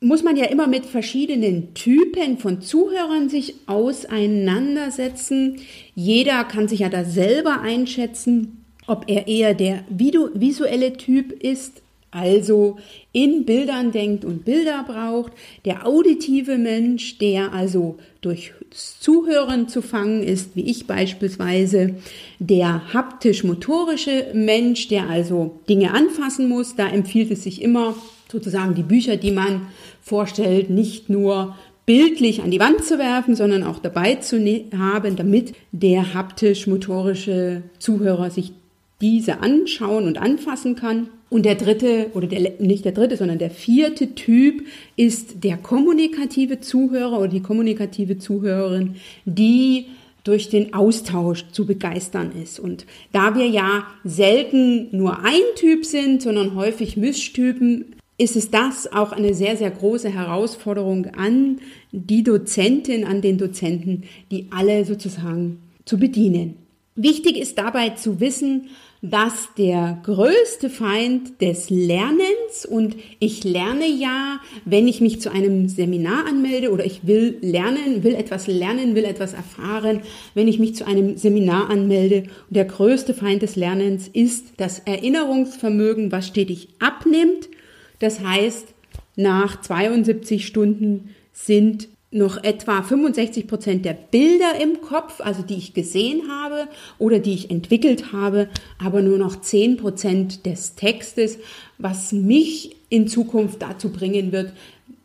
muss 0.00 0.22
man 0.22 0.36
ja 0.36 0.44
immer 0.44 0.66
mit 0.66 0.84
verschiedenen 0.84 1.72
Typen 1.72 2.36
von 2.36 2.60
Zuhörern 2.60 3.30
sich 3.30 3.54
auseinandersetzen. 3.64 5.56
Jeder 5.94 6.44
kann 6.44 6.68
sich 6.68 6.80
ja 6.80 6.90
da 6.90 7.02
selber 7.02 7.62
einschätzen, 7.62 8.62
ob 8.86 9.04
er 9.06 9.26
eher 9.26 9.54
der 9.54 9.84
visuelle 9.88 10.98
Typ 10.98 11.32
ist, 11.32 11.80
also 12.10 12.76
in 13.12 13.46
Bildern 13.46 13.90
denkt 13.90 14.26
und 14.26 14.44
Bilder 14.44 14.84
braucht, 14.86 15.32
der 15.64 15.86
auditive 15.86 16.58
Mensch, 16.58 17.16
der 17.16 17.54
also 17.54 17.96
durch 18.20 18.52
Zuhören 18.70 19.66
zu 19.68 19.80
fangen 19.80 20.22
ist, 20.22 20.54
wie 20.56 20.68
ich 20.68 20.86
beispielsweise, 20.86 21.94
der 22.38 22.92
haptisch-motorische 22.92 24.26
Mensch, 24.34 24.88
der 24.88 25.08
also 25.08 25.58
Dinge 25.70 25.94
anfassen 25.94 26.50
muss, 26.50 26.76
da 26.76 26.86
empfiehlt 26.86 27.30
es 27.30 27.44
sich 27.44 27.62
immer, 27.62 27.94
sozusagen 28.30 28.74
die 28.74 28.82
Bücher, 28.82 29.16
die 29.16 29.30
man 29.30 29.68
vorstellt, 30.00 30.70
nicht 30.70 31.08
nur 31.08 31.56
bildlich 31.86 32.42
an 32.42 32.50
die 32.50 32.60
Wand 32.60 32.84
zu 32.84 32.98
werfen, 32.98 33.36
sondern 33.36 33.62
auch 33.62 33.78
dabei 33.78 34.16
zu 34.16 34.38
ne-, 34.38 34.64
haben, 34.76 35.16
damit 35.16 35.54
der 35.72 36.14
haptisch-motorische 36.14 37.62
Zuhörer 37.78 38.30
sich 38.30 38.52
diese 39.00 39.40
anschauen 39.40 40.06
und 40.06 40.18
anfassen 40.18 40.74
kann. 40.74 41.08
Und 41.28 41.44
der 41.44 41.56
dritte, 41.56 42.10
oder 42.14 42.26
der, 42.26 42.52
nicht 42.60 42.84
der 42.84 42.92
dritte, 42.92 43.16
sondern 43.16 43.38
der 43.38 43.50
vierte 43.50 44.14
Typ 44.14 44.64
ist 44.96 45.44
der 45.44 45.56
kommunikative 45.56 46.60
Zuhörer 46.60 47.18
oder 47.18 47.28
die 47.28 47.42
kommunikative 47.42 48.18
Zuhörerin, 48.18 48.96
die 49.24 49.86
durch 50.22 50.48
den 50.48 50.74
Austausch 50.74 51.44
zu 51.52 51.66
begeistern 51.66 52.32
ist. 52.42 52.58
Und 52.58 52.84
da 53.12 53.36
wir 53.36 53.46
ja 53.46 53.86
selten 54.02 54.88
nur 54.96 55.24
ein 55.24 55.42
Typ 55.56 55.84
sind, 55.84 56.22
sondern 56.22 56.54
häufig 56.56 56.96
Mischtypen, 56.96 57.95
ist 58.18 58.36
es 58.36 58.50
das 58.50 58.90
auch 58.92 59.12
eine 59.12 59.34
sehr, 59.34 59.56
sehr 59.56 59.70
große 59.70 60.08
Herausforderung 60.08 61.06
an 61.16 61.60
die 61.92 62.22
Dozentin, 62.22 63.04
an 63.04 63.20
den 63.20 63.38
Dozenten, 63.38 64.04
die 64.30 64.48
alle 64.50 64.84
sozusagen 64.84 65.60
zu 65.84 65.98
bedienen. 65.98 66.56
Wichtig 66.94 67.36
ist 67.36 67.58
dabei 67.58 67.90
zu 67.90 68.20
wissen, 68.20 68.68
dass 69.02 69.50
der 69.58 69.98
größte 70.02 70.70
Feind 70.70 71.42
des 71.42 71.68
Lernens 71.68 72.64
und 72.68 72.96
ich 73.18 73.44
lerne 73.44 73.86
ja, 73.86 74.40
wenn 74.64 74.88
ich 74.88 75.02
mich 75.02 75.20
zu 75.20 75.30
einem 75.30 75.68
Seminar 75.68 76.26
anmelde 76.26 76.72
oder 76.72 76.86
ich 76.86 77.06
will 77.06 77.36
lernen, 77.42 78.02
will 78.02 78.14
etwas 78.14 78.46
lernen, 78.46 78.94
will 78.94 79.04
etwas 79.04 79.34
erfahren, 79.34 80.00
wenn 80.34 80.48
ich 80.48 80.58
mich 80.58 80.74
zu 80.74 80.86
einem 80.86 81.18
Seminar 81.18 81.68
anmelde. 81.68 82.24
Der 82.48 82.64
größte 82.64 83.12
Feind 83.12 83.42
des 83.42 83.56
Lernens 83.56 84.08
ist 84.08 84.54
das 84.56 84.78
Erinnerungsvermögen, 84.80 86.10
was 86.10 86.26
stetig 86.26 86.68
abnimmt. 86.78 87.50
Das 87.98 88.20
heißt, 88.20 88.68
nach 89.16 89.60
72 89.60 90.46
Stunden 90.46 91.14
sind 91.32 91.88
noch 92.10 92.42
etwa 92.42 92.82
65 92.82 93.46
Prozent 93.46 93.84
der 93.84 93.92
Bilder 93.92 94.60
im 94.60 94.80
Kopf, 94.80 95.20
also 95.20 95.42
die 95.42 95.56
ich 95.56 95.74
gesehen 95.74 96.22
habe 96.30 96.68
oder 96.98 97.18
die 97.18 97.34
ich 97.34 97.50
entwickelt 97.50 98.12
habe, 98.12 98.48
aber 98.82 99.02
nur 99.02 99.18
noch 99.18 99.40
10 99.40 99.76
Prozent 99.76 100.46
des 100.46 100.76
Textes, 100.76 101.38
was 101.78 102.12
mich 102.12 102.76
in 102.88 103.08
Zukunft 103.08 103.60
dazu 103.60 103.90
bringen 103.90 104.32
wird, 104.32 104.52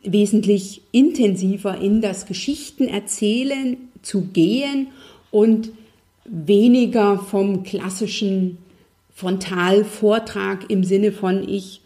wesentlich 0.03 0.81
intensiver 0.91 1.77
in 1.79 2.01
das 2.01 2.25
Geschichtenerzählen 2.25 3.77
zu 4.01 4.21
gehen 4.21 4.87
und 5.31 5.71
weniger 6.25 7.17
vom 7.17 7.63
klassischen 7.63 8.57
Frontalvortrag 9.13 10.69
im 10.69 10.83
Sinne 10.83 11.11
von 11.11 11.47
ich 11.47 11.80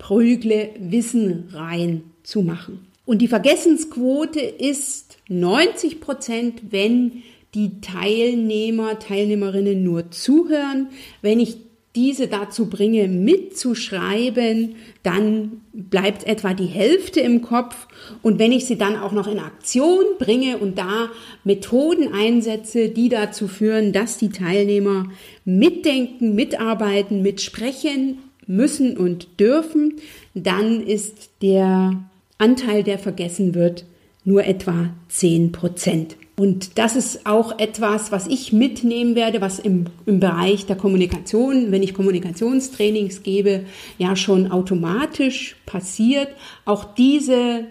prügle 0.00 0.70
Wissen 0.80 1.48
rein 1.52 2.02
zu 2.24 2.42
machen. 2.42 2.86
Und 3.06 3.18
die 3.18 3.28
Vergessensquote 3.28 4.40
ist 4.40 5.18
90 5.28 6.00
Prozent, 6.00 6.62
wenn 6.70 7.22
die 7.54 7.80
Teilnehmer, 7.80 8.98
Teilnehmerinnen 8.98 9.84
nur 9.84 10.10
zuhören. 10.10 10.88
Wenn 11.22 11.40
ich 11.40 11.58
diese 11.96 12.28
dazu 12.28 12.66
bringe, 12.66 13.08
mitzuschreiben, 13.08 14.76
dann 15.02 15.60
bleibt 15.72 16.24
etwa 16.24 16.54
die 16.54 16.66
Hälfte 16.66 17.20
im 17.20 17.42
Kopf. 17.42 17.88
Und 18.22 18.38
wenn 18.38 18.52
ich 18.52 18.66
sie 18.66 18.78
dann 18.78 18.96
auch 18.96 19.10
noch 19.10 19.26
in 19.26 19.40
Aktion 19.40 20.04
bringe 20.20 20.58
und 20.58 20.78
da 20.78 21.10
Methoden 21.42 22.12
einsetze, 22.14 22.90
die 22.90 23.08
dazu 23.08 23.48
führen, 23.48 23.92
dass 23.92 24.18
die 24.18 24.30
Teilnehmer 24.30 25.06
mitdenken, 25.44 26.36
mitarbeiten, 26.36 27.22
mitsprechen 27.22 28.18
müssen 28.50 28.96
und 28.96 29.40
dürfen, 29.40 29.94
dann 30.34 30.84
ist 30.84 31.30
der 31.40 32.02
Anteil, 32.36 32.82
der 32.82 32.98
vergessen 32.98 33.54
wird, 33.54 33.84
nur 34.24 34.44
etwa 34.44 34.90
10 35.08 35.52
Prozent. 35.52 36.16
Und 36.36 36.78
das 36.78 36.96
ist 36.96 37.26
auch 37.26 37.58
etwas, 37.58 38.12
was 38.12 38.26
ich 38.26 38.52
mitnehmen 38.52 39.14
werde, 39.14 39.40
was 39.40 39.58
im, 39.58 39.86
im 40.06 40.20
Bereich 40.20 40.66
der 40.66 40.76
Kommunikation, 40.76 41.70
wenn 41.70 41.82
ich 41.82 41.94
Kommunikationstrainings 41.94 43.22
gebe, 43.22 43.66
ja 43.98 44.16
schon 44.16 44.50
automatisch 44.50 45.56
passiert. 45.66 46.28
Auch 46.64 46.94
diese, 46.94 47.66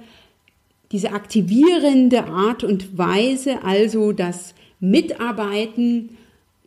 diese 0.91 1.13
aktivierende 1.13 2.25
Art 2.25 2.63
und 2.63 2.97
Weise, 2.97 3.63
also 3.63 4.11
das 4.11 4.53
Mitarbeiten 4.79 6.11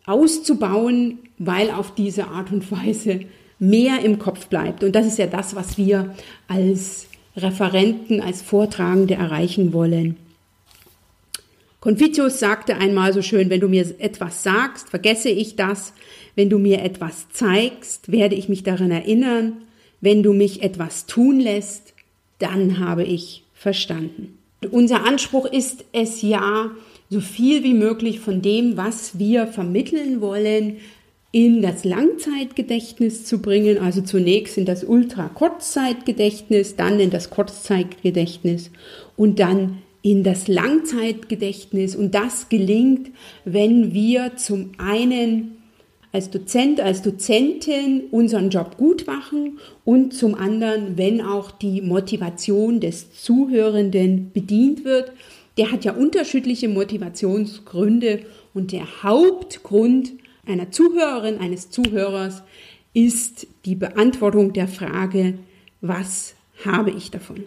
auszubauen, 0.05 1.19
weil 1.39 1.71
auf 1.71 1.95
diese 1.95 2.27
Art 2.29 2.53
und 2.53 2.71
Weise 2.73 3.21
mehr 3.63 4.01
im 4.01 4.19
Kopf 4.19 4.47
bleibt. 4.47 4.83
Und 4.83 4.93
das 4.97 5.07
ist 5.07 5.19
ja 5.19 5.29
das, 5.29 5.55
was 5.55 5.79
wir 5.79 6.13
als 6.49 7.07
Referenten, 7.37 8.21
als 8.21 8.43
Vortragende 8.43 9.15
erreichen 9.15 9.73
wollen. 9.73 10.17
Confucius 11.79 12.41
sagte 12.41 12.77
einmal 12.77 13.13
so 13.13 13.23
schön, 13.23 13.51
wenn 13.51 13.61
du 13.61 13.69
mir 13.69 13.87
etwas 14.01 14.43
sagst, 14.43 14.89
vergesse 14.91 15.29
ich 15.29 15.55
das. 15.55 15.93
Wenn 16.35 16.51
du 16.51 16.59
mir 16.59 16.83
etwas 16.83 17.29
zeigst, 17.31 18.11
werde 18.11 18.35
ich 18.35 18.49
mich 18.49 18.65
daran 18.65 18.91
erinnern. 18.91 19.63
Wenn 20.01 20.25
du 20.25 20.33
mich 20.33 20.63
etwas 20.63 21.07
tun 21.07 21.39
lässt, 21.39 21.95
dann 22.41 22.81
habe 22.81 23.05
ich 23.05 23.45
verstanden. 23.55 24.39
Unser 24.73 25.05
Anspruch 25.05 25.47
ist 25.47 25.85
es 25.93 26.21
ja, 26.23 26.73
so 27.11 27.21
viel 27.21 27.63
wie 27.63 27.75
möglich 27.75 28.19
von 28.19 28.43
dem, 28.43 28.77
was 28.77 29.19
wir 29.19 29.47
vermitteln 29.47 30.21
wollen, 30.21 30.79
in 31.33 31.63
das 31.63 31.85
Langzeitgedächtnis 31.85 33.25
zu 33.25 33.41
bringen, 33.41 33.79
also 33.79 34.03
zunächst 34.03 34.59
in 34.59 34.67
das 34.67 34.85
Ultra-Kurzzeitgedächtnis, 34.85 36.77
dann 36.77 37.01
in 37.01 37.09
das 37.09 37.31
Kurzzeitgedächtnis 37.31 38.71
und 39.17 39.41
dann 39.41 39.79
in 40.03 40.25
das 40.25 40.47
Langzeitgedächtnis. 40.47 41.97
Und 41.97 42.15
das 42.15 42.51
gelingt, 42.51 43.11
wenn 43.47 43.95
wir 43.95 44.37
zum 44.37 44.73
einen 44.77 45.57
als 46.13 46.29
Dozent, 46.29 46.81
als 46.81 47.01
Dozentin 47.01 48.03
unseren 48.11 48.51
Job 48.51 48.77
gut 48.77 49.07
machen 49.07 49.59
und 49.87 50.13
zum 50.13 50.35
anderen, 50.35 50.99
wenn 50.99 51.23
auch 51.23 51.51
die 51.51 51.81
Motivation 51.81 52.81
des 52.81 53.15
Zuhörenden 53.15 54.33
bedient 54.35 54.85
wird. 54.85 55.13
Der 55.57 55.73
hat 55.73 55.87
ja 55.87 55.93
unterschiedliche 55.93 56.69
Motivationsgründe 56.69 58.21
und 58.53 58.73
der 58.73 59.03
Hauptgrund 59.03 60.13
einer 60.47 60.71
Zuhörerin, 60.71 61.39
eines 61.39 61.71
Zuhörers 61.71 62.43
ist 62.95 63.47
die 63.65 63.75
Beantwortung 63.75 64.53
der 64.53 64.69
Frage, 64.69 65.39
was 65.81 66.35
habe 66.65 66.91
ich 66.91 67.11
davon? 67.11 67.45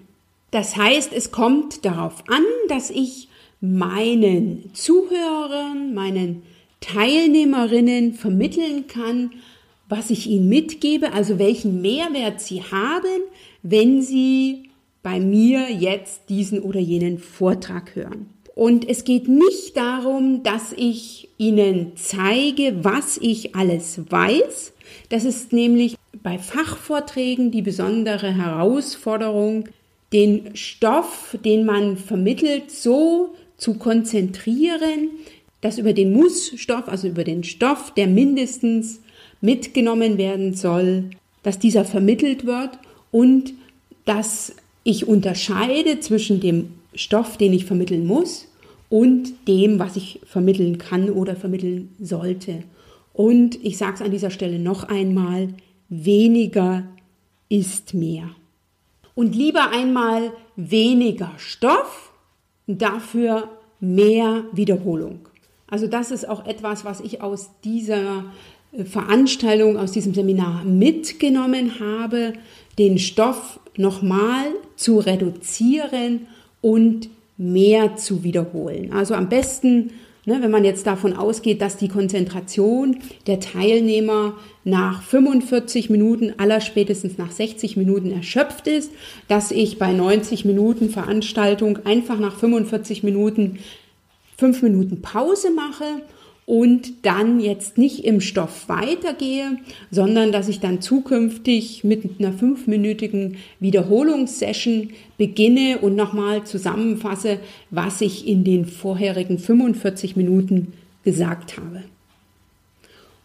Das 0.52 0.76
heißt, 0.76 1.12
es 1.14 1.32
kommt 1.32 1.86
darauf 1.86 2.24
an, 2.30 2.44
dass 2.70 2.90
ich 2.90 3.28
meinen 3.62 4.72
Zuhörern, 4.74 5.94
meinen 5.94 6.44
Teilnehmerinnen 6.80 8.14
vermitteln 8.14 8.88
kann, 8.88 9.32
was 9.90 10.10
ich 10.10 10.28
ihnen 10.28 10.50
mitgebe, 10.50 11.14
also 11.14 11.40
welchen 11.40 11.82
Mehrwert 11.82 12.42
sie 12.42 12.64
haben, 12.64 13.22
wenn 13.64 14.02
sie 14.02 14.70
bei 15.04 15.20
mir 15.20 15.72
jetzt 15.72 16.30
diesen 16.30 16.62
oder 16.62 16.80
jenen 16.80 17.20
Vortrag 17.20 17.96
hören. 17.96 18.30
Und 18.56 18.88
es 18.88 19.04
geht 19.04 19.28
nicht 19.28 19.76
darum, 19.76 20.42
dass 20.44 20.74
ich 20.76 21.28
Ihnen 21.38 21.92
zeige, 21.96 22.84
was 22.84 23.18
ich 23.22 23.54
alles 23.54 24.00
weiß. 24.10 24.72
Das 25.10 25.26
ist 25.26 25.52
nämlich 25.52 25.98
bei 26.24 26.40
Fachvorträgen 26.40 27.52
die 27.52 27.62
besondere 27.62 28.34
Herausforderung, 28.34 29.66
den 30.14 30.56
Stoff, 30.56 31.38
den 31.44 31.66
man 31.66 31.98
vermittelt, 31.98 32.72
so 32.72 33.36
zu 33.58 33.74
konzentrieren, 33.74 35.10
dass 35.60 35.78
über 35.78 35.92
den 35.92 36.14
Mussstoff, 36.14 36.88
also 36.88 37.10
über 37.10 37.26
den 37.26 37.44
Stoff, 37.44 37.94
der 37.94 38.08
mindestens 38.08 39.02
mitgenommen 39.42 40.18
werden 40.18 40.54
soll, 40.54 41.10
dass 41.44 41.60
dieser 41.60 41.84
vermittelt 41.84 42.46
wird 42.46 42.80
und 43.12 43.54
dass 44.06 44.56
ich 44.84 45.08
unterscheide 45.08 46.00
zwischen 46.00 46.40
dem 46.40 46.70
Stoff, 46.96 47.38
den 47.38 47.54
ich 47.54 47.66
vermitteln 47.66 48.06
muss 48.06 48.48
und 48.90 49.48
dem, 49.48 49.80
was 49.80 49.96
ich 49.96 50.22
vermitteln 50.26 50.78
kann 50.78 51.10
oder 51.10 51.36
vermitteln 51.36 51.94
sollte. 52.00 52.64
Und 53.14 53.64
ich 53.64 53.78
sage 53.78 53.96
es 53.96 54.02
an 54.02 54.12
dieser 54.12 54.32
Stelle 54.32 54.60
noch 54.60 54.84
einmal, 54.84 55.50
weniger 55.90 56.84
ist 57.50 57.94
mehr. 57.94 58.30
Und 59.14 59.36
lieber 59.36 59.72
einmal 59.72 60.32
weniger 60.56 61.32
Stoff, 61.38 62.12
dafür 62.68 63.50
mehr 63.80 64.44
Wiederholung. 64.52 65.20
Also 65.68 65.88
das 65.88 66.12
ist 66.12 66.28
auch 66.28 66.46
etwas, 66.46 66.86
was 66.86 67.00
ich 67.00 67.22
aus 67.22 67.52
dieser 67.64 68.26
äh, 68.72 68.84
Veranstaltung, 68.84 69.78
aus 69.78 69.92
diesem 69.92 70.14
Seminar 70.14 70.64
mitgenommen 70.64 71.80
habe, 71.80 72.34
den 72.78 72.98
Stoff 72.98 73.60
nochmal 73.78 74.48
zu 74.76 75.00
reduzieren 75.00 76.28
und 76.62 77.10
mehr 77.38 77.96
zu 77.96 78.24
wiederholen. 78.24 78.94
Also 78.94 79.14
am 79.14 79.30
besten, 79.30 79.92
ne, 80.26 80.38
wenn 80.42 80.52
man 80.52 80.64
jetzt 80.64 80.88
davon 80.88 81.14
ausgeht, 81.14 81.62
dass 81.62 81.78
die 81.78 81.90
Konzentration 81.90 83.00
der 83.28 83.40
Teilnehmer 83.40 84.34
nach 84.64 85.02
45 85.04 85.90
Minuten, 85.90 86.34
allerspätestens 86.38 87.18
nach 87.18 87.32
60 87.32 87.78
Minuten 87.78 88.12
erschöpft 88.12 88.68
ist, 88.68 88.92
dass 89.28 89.52
ich 89.52 89.78
bei 89.78 89.92
90 89.92 90.46
Minuten 90.46 90.90
Veranstaltung 90.90 91.80
einfach 91.86 92.20
nach 92.20 92.38
45 92.38 93.04
Minuten 93.04 93.60
fünf 94.38 94.62
Minuten 94.62 95.02
Pause 95.02 95.52
mache 95.52 96.02
und 96.46 97.06
dann 97.06 97.40
jetzt 97.40 97.78
nicht 97.78 98.06
im 98.06 98.22
Stoff 98.22 98.70
weitergehe, 98.70 99.58
sondern 99.90 100.32
dass 100.32 100.48
ich 100.48 100.60
dann 100.60 100.80
zukünftig 100.80 101.84
mit 101.84 102.20
einer 102.20 102.34
fünfminütigen 102.34 103.38
Wiederholungssession 103.60 104.92
beginne 105.18 105.80
und 105.80 105.96
nochmal 105.96 106.44
zusammenfasse, 106.44 107.40
was 107.72 108.02
ich 108.02 108.28
in 108.28 108.44
den 108.44 108.66
vorherigen 108.66 109.40
45 109.40 110.16
Minuten 110.16 110.74
gesagt 111.04 111.58
habe. 111.58 111.84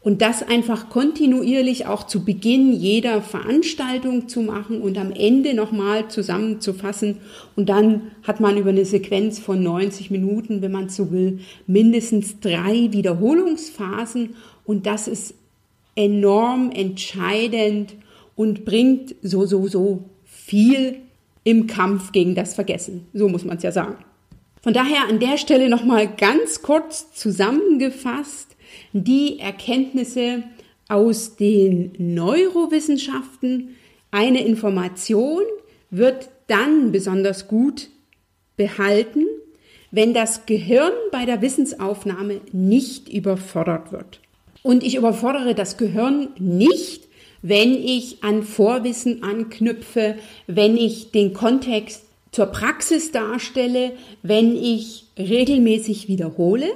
Und 0.02 0.22
das 0.22 0.42
einfach 0.42 0.88
kontinuierlich 0.88 1.86
auch 1.86 2.06
zu 2.06 2.24
Beginn 2.24 2.72
jeder 2.72 3.20
Veranstaltung 3.20 4.28
zu 4.28 4.40
machen 4.40 4.80
und 4.80 4.96
am 4.96 5.12
Ende 5.12 5.52
nochmal 5.52 6.08
zusammenzufassen. 6.08 7.18
Und 7.54 7.68
dann 7.68 8.12
hat 8.22 8.40
man 8.40 8.56
über 8.56 8.70
eine 8.70 8.86
Sequenz 8.86 9.38
von 9.38 9.62
90 9.62 10.10
Minuten, 10.10 10.62
wenn 10.62 10.72
man 10.72 10.88
so 10.88 11.10
will, 11.10 11.40
mindestens 11.66 12.40
drei 12.40 12.88
Wiederholungsphasen. 12.92 14.36
Und 14.64 14.86
das 14.86 15.06
ist 15.06 15.34
enorm 15.96 16.70
entscheidend 16.70 17.94
und 18.36 18.64
bringt 18.64 19.14
so, 19.20 19.44
so, 19.44 19.68
so 19.68 20.04
viel 20.24 20.96
im 21.44 21.66
Kampf 21.66 22.12
gegen 22.12 22.34
das 22.34 22.54
Vergessen. 22.54 23.06
So 23.12 23.28
muss 23.28 23.44
man 23.44 23.58
es 23.58 23.62
ja 23.62 23.72
sagen. 23.72 23.96
Von 24.62 24.72
daher 24.72 25.08
an 25.08 25.20
der 25.20 25.36
Stelle 25.36 25.68
nochmal 25.68 26.06
ganz 26.06 26.62
kurz 26.62 27.12
zusammengefasst 27.12 28.56
die 28.92 29.38
Erkenntnisse 29.38 30.42
aus 30.88 31.36
den 31.36 31.92
Neurowissenschaften. 31.98 33.76
Eine 34.10 34.44
Information 34.44 35.42
wird 35.90 36.28
dann 36.46 36.92
besonders 36.92 37.48
gut 37.48 37.88
behalten, 38.56 39.24
wenn 39.90 40.14
das 40.14 40.46
Gehirn 40.46 40.92
bei 41.12 41.24
der 41.24 41.42
Wissensaufnahme 41.42 42.40
nicht 42.52 43.08
überfordert 43.08 43.92
wird. 43.92 44.20
Und 44.62 44.82
ich 44.82 44.96
überfordere 44.96 45.54
das 45.54 45.76
Gehirn 45.76 46.28
nicht, 46.38 47.08
wenn 47.42 47.72
ich 47.72 48.22
an 48.22 48.42
Vorwissen 48.42 49.22
anknüpfe, 49.22 50.16
wenn 50.46 50.76
ich 50.76 51.10
den 51.10 51.32
Kontext 51.32 52.04
zur 52.32 52.46
Praxis 52.46 53.12
darstelle, 53.12 53.92
wenn 54.22 54.56
ich 54.56 55.06
regelmäßig 55.18 56.08
wiederhole, 56.08 56.66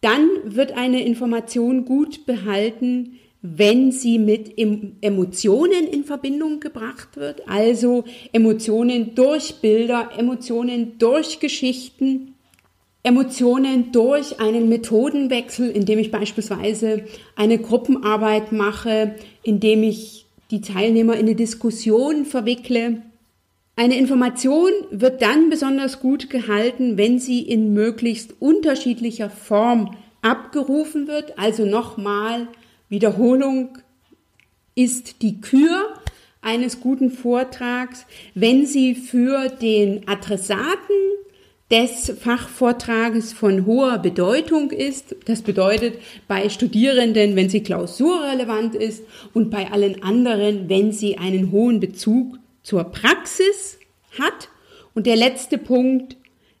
dann 0.00 0.28
wird 0.44 0.72
eine 0.72 1.04
Information 1.04 1.84
gut 1.84 2.26
behalten, 2.26 3.18
wenn 3.42 3.90
sie 3.90 4.18
mit 4.18 4.52
Emotionen 5.00 5.86
in 5.86 6.04
Verbindung 6.04 6.60
gebracht 6.60 7.16
wird, 7.16 7.48
also 7.48 8.04
Emotionen 8.32 9.14
durch 9.14 9.56
Bilder, 9.56 10.10
Emotionen 10.18 10.98
durch 10.98 11.40
Geschichten, 11.40 12.34
Emotionen 13.02 13.92
durch 13.92 14.40
einen 14.40 14.68
Methodenwechsel, 14.68 15.70
indem 15.70 15.98
ich 15.98 16.10
beispielsweise 16.10 17.04
eine 17.34 17.58
Gruppenarbeit 17.58 18.52
mache, 18.52 19.14
indem 19.42 19.84
ich 19.84 20.26
die 20.50 20.60
Teilnehmer 20.60 21.14
in 21.14 21.20
eine 21.20 21.34
Diskussion 21.34 22.26
verwickle. 22.26 23.00
Eine 23.80 23.96
Information 23.96 24.72
wird 24.90 25.22
dann 25.22 25.48
besonders 25.48 26.00
gut 26.00 26.28
gehalten, 26.28 26.98
wenn 26.98 27.18
sie 27.18 27.40
in 27.40 27.72
möglichst 27.72 28.34
unterschiedlicher 28.38 29.30
Form 29.30 29.96
abgerufen 30.20 31.08
wird. 31.08 31.38
Also 31.38 31.64
nochmal, 31.64 32.48
Wiederholung 32.90 33.78
ist 34.74 35.22
die 35.22 35.40
Kür 35.40 35.94
eines 36.42 36.80
guten 36.80 37.10
Vortrags, 37.10 38.04
wenn 38.34 38.66
sie 38.66 38.94
für 38.94 39.48
den 39.48 40.06
Adressaten 40.06 40.96
des 41.70 42.12
Fachvortrages 42.20 43.32
von 43.32 43.64
hoher 43.64 43.96
Bedeutung 43.96 44.72
ist. 44.72 45.16
Das 45.24 45.40
bedeutet 45.40 45.94
bei 46.28 46.50
Studierenden, 46.50 47.34
wenn 47.34 47.48
sie 47.48 47.62
klausurrelevant 47.62 48.74
ist 48.74 49.04
und 49.32 49.50
bei 49.50 49.72
allen 49.72 50.02
anderen, 50.02 50.68
wenn 50.68 50.92
sie 50.92 51.16
einen 51.16 51.50
hohen 51.50 51.80
Bezug 51.80 52.39
zur 52.62 52.84
Praxis 52.84 53.78
hat. 54.18 54.48
Und 54.94 55.06
der 55.06 55.16
letzte 55.16 55.58
Punkt 55.58 56.16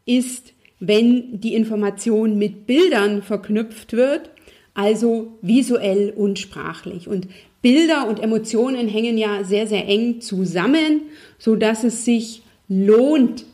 ist, 0.06 0.52
wenn 0.78 1.40
die 1.40 1.54
Information 1.54 2.38
mit 2.38 2.66
Bildern 2.66 3.22
verknüpft 3.22 3.92
wird, 3.92 4.30
also 4.74 5.38
visuell 5.42 6.12
und 6.16 6.38
sprachlich. 6.38 7.08
Und 7.08 7.28
Bilder 7.62 8.08
und 8.08 8.22
Emotionen 8.22 8.88
hängen 8.88 9.18
ja 9.18 9.44
sehr, 9.44 9.66
sehr 9.66 9.86
eng 9.86 10.20
zusammen, 10.20 11.02
so 11.38 11.56
dass 11.56 11.84
es 11.84 12.04
sich 12.04 12.42
lohnt, 12.68 13.44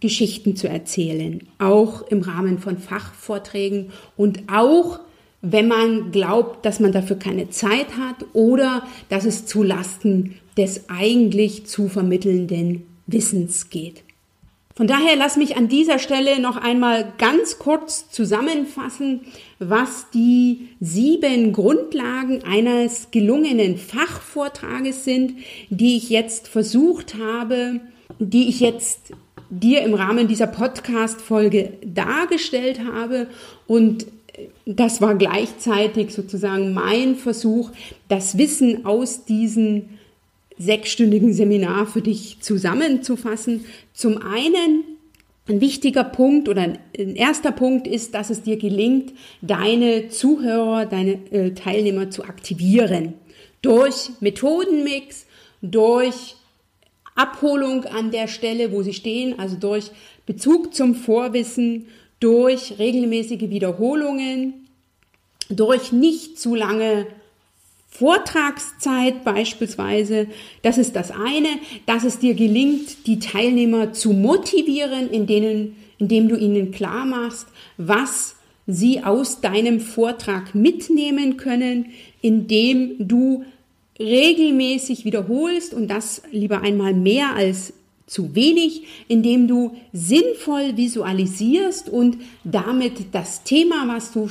Geschichten 0.00 0.54
zu 0.54 0.68
erzählen, 0.68 1.40
auch 1.58 2.06
im 2.08 2.20
Rahmen 2.20 2.58
von 2.58 2.76
Fachvorträgen 2.76 3.90
und 4.18 4.42
auch 4.52 5.00
wenn 5.40 5.66
man 5.66 6.10
glaubt, 6.10 6.66
dass 6.66 6.78
man 6.78 6.92
dafür 6.92 7.16
keine 7.16 7.48
Zeit 7.48 7.96
hat 7.98 8.16
oder 8.34 8.82
dass 9.08 9.24
es 9.24 9.46
zu 9.46 9.62
Lasten 9.62 10.36
des 10.56 10.88
eigentlich 10.88 11.66
zu 11.66 11.88
vermittelnden 11.88 12.86
Wissens 13.06 13.70
geht. 13.70 14.02
Von 14.76 14.88
daher 14.88 15.14
lass 15.14 15.36
mich 15.36 15.56
an 15.56 15.68
dieser 15.68 16.00
Stelle 16.00 16.40
noch 16.40 16.56
einmal 16.56 17.12
ganz 17.18 17.60
kurz 17.60 18.10
zusammenfassen, 18.10 19.20
was 19.60 20.10
die 20.12 20.68
sieben 20.80 21.52
Grundlagen 21.52 22.42
eines 22.42 23.12
gelungenen 23.12 23.76
Fachvortrages 23.76 25.04
sind, 25.04 25.34
die 25.70 25.96
ich 25.96 26.10
jetzt 26.10 26.48
versucht 26.48 27.14
habe, 27.14 27.80
die 28.18 28.48
ich 28.48 28.58
jetzt 28.58 29.12
dir 29.48 29.82
im 29.82 29.94
Rahmen 29.94 30.26
dieser 30.26 30.48
Podcast-Folge 30.48 31.74
dargestellt 31.84 32.80
habe 32.80 33.28
und 33.68 34.06
das 34.66 35.00
war 35.00 35.14
gleichzeitig 35.14 36.12
sozusagen 36.12 36.74
mein 36.74 37.14
Versuch, 37.14 37.70
das 38.08 38.36
Wissen 38.36 38.84
aus 38.84 39.24
diesen 39.24 40.00
sechsstündigen 40.58 41.32
Seminar 41.32 41.86
für 41.86 42.02
dich 42.02 42.38
zusammenzufassen. 42.40 43.64
Zum 43.92 44.18
einen 44.18 44.84
ein 45.46 45.60
wichtiger 45.60 46.04
Punkt 46.04 46.48
oder 46.48 46.62
ein 46.62 47.16
erster 47.16 47.52
Punkt 47.52 47.86
ist, 47.86 48.14
dass 48.14 48.30
es 48.30 48.42
dir 48.42 48.56
gelingt, 48.56 49.12
deine 49.42 50.08
Zuhörer, 50.08 50.86
deine 50.86 51.18
äh, 51.32 51.50
Teilnehmer 51.52 52.10
zu 52.10 52.24
aktivieren. 52.24 53.14
Durch 53.60 54.10
Methodenmix, 54.20 55.26
durch 55.60 56.36
Abholung 57.14 57.84
an 57.84 58.10
der 58.10 58.26
Stelle, 58.26 58.72
wo 58.72 58.82
sie 58.82 58.94
stehen, 58.94 59.38
also 59.38 59.56
durch 59.56 59.90
Bezug 60.26 60.74
zum 60.74 60.94
Vorwissen, 60.94 61.86
durch 62.20 62.78
regelmäßige 62.78 63.50
Wiederholungen, 63.50 64.66
durch 65.50 65.92
nicht 65.92 66.38
zu 66.38 66.54
lange 66.54 67.06
Vortragszeit 67.96 69.22
beispielsweise, 69.22 70.26
das 70.62 70.78
ist 70.78 70.96
das 70.96 71.12
eine, 71.12 71.48
dass 71.86 72.02
es 72.02 72.18
dir 72.18 72.34
gelingt, 72.34 73.06
die 73.06 73.20
Teilnehmer 73.20 73.92
zu 73.92 74.12
motivieren, 74.12 75.08
in 75.10 75.28
denen, 75.28 75.76
indem 75.98 76.28
du 76.28 76.36
ihnen 76.36 76.72
klar 76.72 77.06
machst, 77.06 77.46
was 77.76 78.34
sie 78.66 79.04
aus 79.04 79.40
deinem 79.40 79.78
Vortrag 79.78 80.56
mitnehmen 80.56 81.36
können, 81.36 81.92
indem 82.20 82.96
du 82.98 83.44
regelmäßig 84.00 85.04
wiederholst 85.04 85.72
und 85.72 85.86
das 85.86 86.22
lieber 86.32 86.62
einmal 86.62 86.94
mehr 86.94 87.36
als 87.36 87.74
zu 88.06 88.34
wenig, 88.34 88.84
indem 89.08 89.48
du 89.48 89.76
sinnvoll 89.92 90.76
visualisierst 90.76 91.88
und 91.88 92.18
damit 92.44 93.14
das 93.14 93.44
Thema, 93.44 93.86
was 93.86 94.12
du 94.12 94.28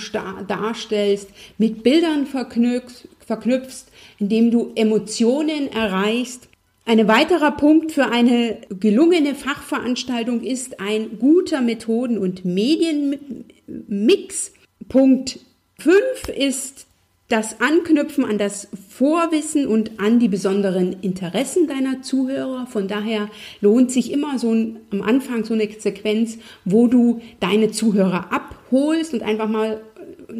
darstellst, 0.47 1.29
mit 1.57 1.81
Bildern 1.81 2.27
verknüpfst, 2.27 3.07
verknüpfst, 3.33 3.85
indem 4.19 4.51
du 4.51 4.71
Emotionen 4.75 5.71
erreichst. 5.71 6.47
Ein 6.85 7.07
weiterer 7.07 7.51
Punkt 7.51 7.93
für 7.93 8.11
eine 8.11 8.57
gelungene 8.69 9.35
Fachveranstaltung 9.35 10.41
ist 10.41 10.79
ein 10.79 11.17
guter 11.17 11.61
Methoden- 11.61 12.17
und 12.17 12.45
Medienmix. 12.45 14.51
Punkt 14.89 15.39
5 15.79 15.95
ist 16.35 16.85
das 17.29 17.61
Anknüpfen 17.61 18.25
an 18.25 18.37
das 18.37 18.67
Vorwissen 18.89 19.65
und 19.65 19.99
an 19.99 20.19
die 20.19 20.27
besonderen 20.27 20.97
Interessen 21.01 21.67
deiner 21.67 22.01
Zuhörer. 22.01 22.67
Von 22.67 22.87
daher 22.87 23.29
lohnt 23.61 23.91
sich 23.91 24.11
immer 24.11 24.37
so 24.37 24.53
ein, 24.53 24.77
am 24.91 25.01
Anfang 25.01 25.45
so 25.45 25.53
eine 25.53 25.69
Sequenz, 25.71 26.37
wo 26.65 26.87
du 26.87 27.21
deine 27.39 27.71
Zuhörer 27.71 28.31
abholst 28.31 29.13
und 29.13 29.23
einfach 29.23 29.47
mal 29.47 29.81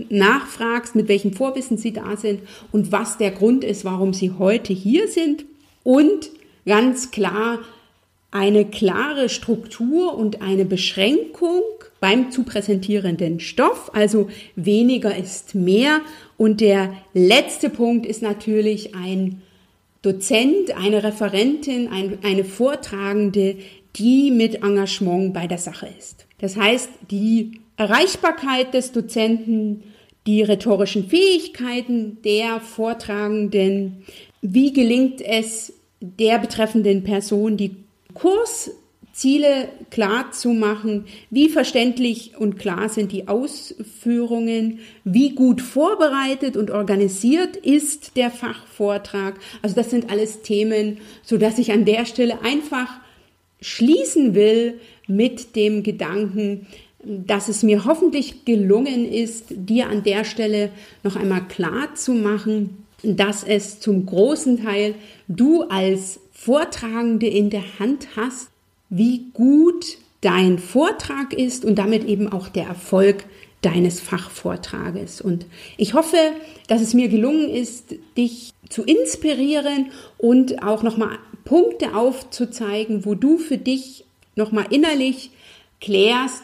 nachfragst, 0.10 0.95
mit 0.95 1.08
welchem 1.08 1.34
Vorwissen 1.34 1.77
sie 1.77 1.93
da 1.93 2.15
sind 2.17 2.41
und 2.71 2.91
was 2.91 3.17
der 3.17 3.32
Grund 3.32 3.63
ist, 3.63 3.86
warum 3.86 4.13
sie 4.13 4.32
heute 4.38 4.73
hier 4.73 5.08
sind. 5.08 5.45
Und 5.84 6.29
ganz 6.65 7.12
klar 7.12 7.60
eine 8.32 8.65
klare 8.65 9.29
Struktur 9.29 10.17
und 10.17 10.41
eine 10.41 10.65
Beschränkung 10.65 11.62
beim 11.99 12.32
zu 12.32 12.43
präsentierenden 12.43 13.39
Stoff. 13.39 13.91
Also 13.93 14.29
weniger 14.56 15.15
ist 15.15 15.56
mehr. 15.56 16.01
Und 16.36 16.60
der 16.60 16.93
letzte 17.13 17.69
Punkt 17.69 18.06
ist 18.06 18.21
natürlich 18.21 18.95
ein 18.95 19.41
Dozent, 20.01 20.75
eine 20.75 21.03
Referentin, 21.03 21.88
ein, 21.88 22.17
eine 22.23 22.43
Vortragende, 22.43 23.56
die 23.95 24.32
mit 24.32 24.56
Engagement 24.56 25.34
bei 25.34 25.47
der 25.47 25.60
Sache 25.60 25.88
ist. 25.97 26.25
Das 26.39 26.58
heißt, 26.58 26.89
die 27.10 27.62
Erreichbarkeit 27.77 28.73
des 28.73 28.91
Dozenten, 28.91 29.83
die 30.25 30.41
rhetorischen 30.41 31.07
Fähigkeiten 31.07 32.19
der 32.23 32.59
Vortragenden, 32.62 34.03
wie 34.41 34.71
gelingt 34.71 35.21
es 35.21 35.73
der 35.99 36.39
betreffenden 36.39 37.03
Person, 37.03 37.57
die 37.57 37.75
Kursziele 38.13 39.69
klar 39.89 40.31
zu 40.31 40.49
machen, 40.49 41.05
wie 41.29 41.49
verständlich 41.49 42.33
und 42.38 42.57
klar 42.57 42.89
sind 42.89 43.12
die 43.12 43.27
Ausführungen, 43.27 44.79
wie 45.03 45.31
gut 45.31 45.62
vorbereitet 45.62 46.57
und 46.57 46.71
organisiert 46.71 47.55
ist 47.57 48.15
der 48.15 48.31
Fachvortrag. 48.31 49.39
Also 49.62 49.75
das 49.75 49.89
sind 49.89 50.09
alles 50.09 50.41
Themen, 50.41 50.99
so 51.21 51.38
dass 51.38 51.57
ich 51.57 51.71
an 51.71 51.86
der 51.86 52.05
Stelle 52.05 52.41
einfach 52.43 52.89
schließen 53.62 54.36
will 54.36 54.79
mit 55.07 55.55
dem 55.55 55.83
Gedanken, 55.83 56.67
dass 57.05 57.49
es 57.49 57.63
mir 57.63 57.85
hoffentlich 57.85 58.45
gelungen 58.45 59.11
ist, 59.11 59.45
dir 59.49 59.89
an 59.89 60.03
der 60.03 60.23
Stelle 60.23 60.71
noch 61.03 61.15
einmal 61.15 61.47
klar 61.47 61.95
zu 61.95 62.13
machen, 62.13 62.85
dass 63.03 63.43
es 63.43 63.79
zum 63.79 64.05
großen 64.05 64.63
Teil 64.63 64.95
du 65.27 65.63
als 65.63 66.19
Vortragende 66.31 67.27
in 67.27 67.49
der 67.49 67.79
Hand 67.79 68.07
hast, 68.15 68.49
wie 68.89 69.25
gut 69.33 69.97
dein 70.21 70.57
Vortrag 70.59 71.33
ist 71.33 71.65
und 71.65 71.75
damit 71.75 72.05
eben 72.05 72.31
auch 72.31 72.47
der 72.47 72.65
Erfolg 72.65 73.25
deines 73.61 73.99
Fachvortrages. 73.99 75.21
Und 75.21 75.45
ich 75.77 75.93
hoffe, 75.93 76.17
dass 76.67 76.81
es 76.81 76.93
mir 76.93 77.09
gelungen 77.09 77.49
ist, 77.49 77.95
dich 78.17 78.51
zu 78.69 78.83
inspirieren 78.83 79.91
und 80.17 80.63
auch 80.63 80.83
nochmal 80.83 81.17
Punkte 81.43 81.95
aufzuzeigen, 81.95 83.05
wo 83.05 83.15
du 83.15 83.37
für 83.37 83.57
dich 83.57 84.05
nochmal 84.35 84.65
innerlich 84.69 85.31
klärst, 85.81 86.43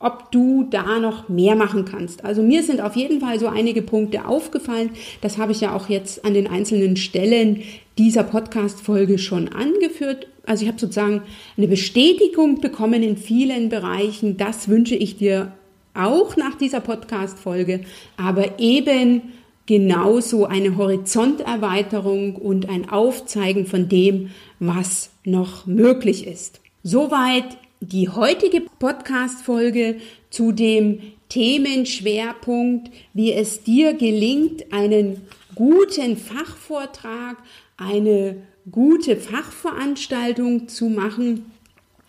ob 0.00 0.30
du 0.30 0.64
da 0.70 1.00
noch 1.00 1.28
mehr 1.28 1.56
machen 1.56 1.84
kannst. 1.84 2.24
Also 2.24 2.42
mir 2.42 2.62
sind 2.62 2.80
auf 2.80 2.94
jeden 2.94 3.20
Fall 3.20 3.40
so 3.40 3.48
einige 3.48 3.82
Punkte 3.82 4.26
aufgefallen. 4.26 4.90
Das 5.20 5.38
habe 5.38 5.52
ich 5.52 5.60
ja 5.60 5.74
auch 5.74 5.88
jetzt 5.88 6.24
an 6.24 6.34
den 6.34 6.46
einzelnen 6.46 6.96
Stellen 6.96 7.62
dieser 7.98 8.22
Podcast-Folge 8.22 9.18
schon 9.18 9.48
angeführt. 9.48 10.28
Also 10.46 10.62
ich 10.62 10.68
habe 10.68 10.78
sozusagen 10.78 11.22
eine 11.56 11.66
Bestätigung 11.66 12.60
bekommen 12.60 13.02
in 13.02 13.16
vielen 13.16 13.68
Bereichen. 13.68 14.36
Das 14.36 14.68
wünsche 14.68 14.94
ich 14.94 15.16
dir 15.16 15.52
auch 15.94 16.36
nach 16.36 16.54
dieser 16.54 16.80
Podcast-Folge, 16.80 17.80
aber 18.16 18.60
eben 18.60 19.22
genauso 19.66 20.46
eine 20.46 20.76
Horizonterweiterung 20.76 22.36
und 22.36 22.68
ein 22.68 22.88
Aufzeigen 22.88 23.66
von 23.66 23.88
dem, 23.88 24.30
was 24.60 25.10
noch 25.24 25.66
möglich 25.66 26.26
ist. 26.26 26.60
Soweit 26.82 27.58
die 27.80 28.08
heutige 28.08 28.62
Podcast-Folge 28.78 29.96
zu 30.30 30.52
dem 30.52 31.00
Themenschwerpunkt, 31.28 32.90
wie 33.14 33.32
es 33.32 33.62
dir 33.62 33.94
gelingt, 33.94 34.72
einen 34.72 35.22
guten 35.54 36.16
Fachvortrag, 36.16 37.36
eine 37.76 38.42
gute 38.70 39.16
Fachveranstaltung 39.16 40.68
zu 40.68 40.88
machen 40.88 41.52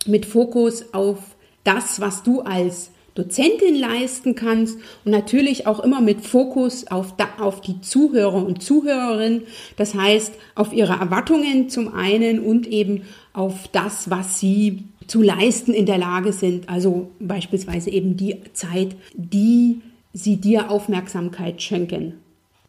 mit 0.05 0.25
Fokus 0.25 0.93
auf 0.93 1.35
das, 1.63 1.99
was 1.99 2.23
du 2.23 2.41
als 2.41 2.91
Dozentin 3.15 3.75
leisten 3.75 4.35
kannst 4.35 4.77
und 5.03 5.11
natürlich 5.11 5.67
auch 5.67 5.81
immer 5.81 5.99
mit 5.99 6.21
Fokus 6.21 6.87
auf, 6.87 7.15
da, 7.17 7.27
auf 7.39 7.59
die 7.59 7.81
Zuhörer 7.81 8.45
und 8.45 8.63
Zuhörerinnen, 8.63 9.43
das 9.75 9.93
heißt 9.93 10.33
auf 10.55 10.71
ihre 10.71 10.93
Erwartungen 10.93 11.69
zum 11.69 11.93
einen 11.93 12.39
und 12.39 12.65
eben 12.67 13.03
auf 13.33 13.67
das, 13.71 14.09
was 14.09 14.39
sie 14.39 14.85
zu 15.09 15.21
leisten 15.21 15.73
in 15.73 15.85
der 15.85 15.97
Lage 15.97 16.31
sind, 16.33 16.67
also 16.69 17.11
beispielsweise 17.19 17.89
eben 17.89 18.17
die 18.17 18.37
Zeit, 18.53 18.95
die 19.13 19.81
sie 20.13 20.37
dir 20.37 20.71
Aufmerksamkeit 20.71 21.61
schenken. 21.61 22.13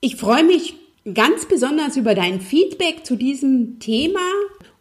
Ich 0.00 0.16
freue 0.16 0.42
mich 0.44 0.74
ganz 1.14 1.46
besonders 1.46 1.96
über 1.96 2.14
dein 2.14 2.40
Feedback 2.40 3.04
zu 3.04 3.16
diesem 3.16 3.78
Thema 3.78 4.20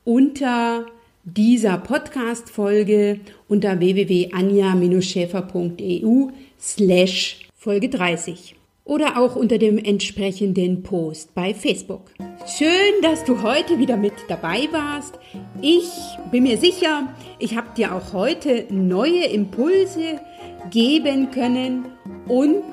unter 0.04 0.88
dieser 1.24 1.78
Podcast-Folge 1.78 3.22
unter 3.48 3.80
www.anja-schäfer.eu 3.80 6.28
slash 6.60 7.48
Folge 7.56 7.90
30 7.90 8.59
oder 8.90 9.20
auch 9.20 9.36
unter 9.36 9.60
dem 9.60 9.78
entsprechenden 9.78 10.82
Post 10.82 11.36
bei 11.36 11.54
Facebook. 11.54 12.10
Schön, 12.58 13.02
dass 13.04 13.24
du 13.24 13.44
heute 13.44 13.78
wieder 13.78 13.96
mit 13.96 14.14
dabei 14.28 14.68
warst. 14.72 15.20
Ich 15.62 15.92
bin 16.32 16.44
mir 16.44 16.58
sicher, 16.58 17.14
ich 17.38 17.56
habe 17.56 17.68
dir 17.78 17.94
auch 17.94 18.14
heute 18.14 18.66
neue 18.72 19.26
Impulse 19.26 20.20
geben 20.72 21.30
können 21.30 21.86
und 22.28 22.64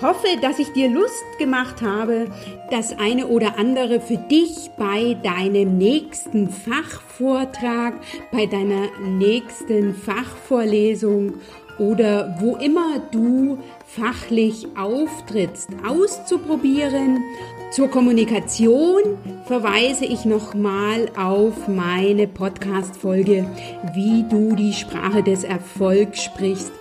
hoffe, 0.00 0.28
dass 0.40 0.60
ich 0.60 0.68
dir 0.74 0.88
Lust 0.88 1.24
gemacht 1.40 1.82
habe, 1.82 2.28
das 2.70 2.96
eine 2.96 3.26
oder 3.26 3.58
andere 3.58 4.00
für 4.00 4.16
dich 4.16 4.70
bei 4.78 5.16
deinem 5.24 5.76
nächsten 5.76 6.50
Fachvortrag, 6.50 7.94
bei 8.30 8.46
deiner 8.46 8.88
nächsten 9.00 9.92
Fachvorlesung 9.92 11.34
oder 11.78 12.36
wo 12.40 12.56
immer 12.56 13.00
du 13.10 13.58
fachlich 13.86 14.66
auftrittst, 14.76 15.70
auszuprobieren. 15.86 17.22
Zur 17.70 17.88
Kommunikation 17.88 19.18
verweise 19.46 20.04
ich 20.04 20.24
nochmal 20.24 21.08
auf 21.16 21.68
meine 21.68 22.28
Podcast-Folge, 22.28 23.46
wie 23.94 24.24
du 24.28 24.54
die 24.54 24.72
Sprache 24.72 25.22
des 25.22 25.44
Erfolgs 25.44 26.22
sprichst 26.22 26.72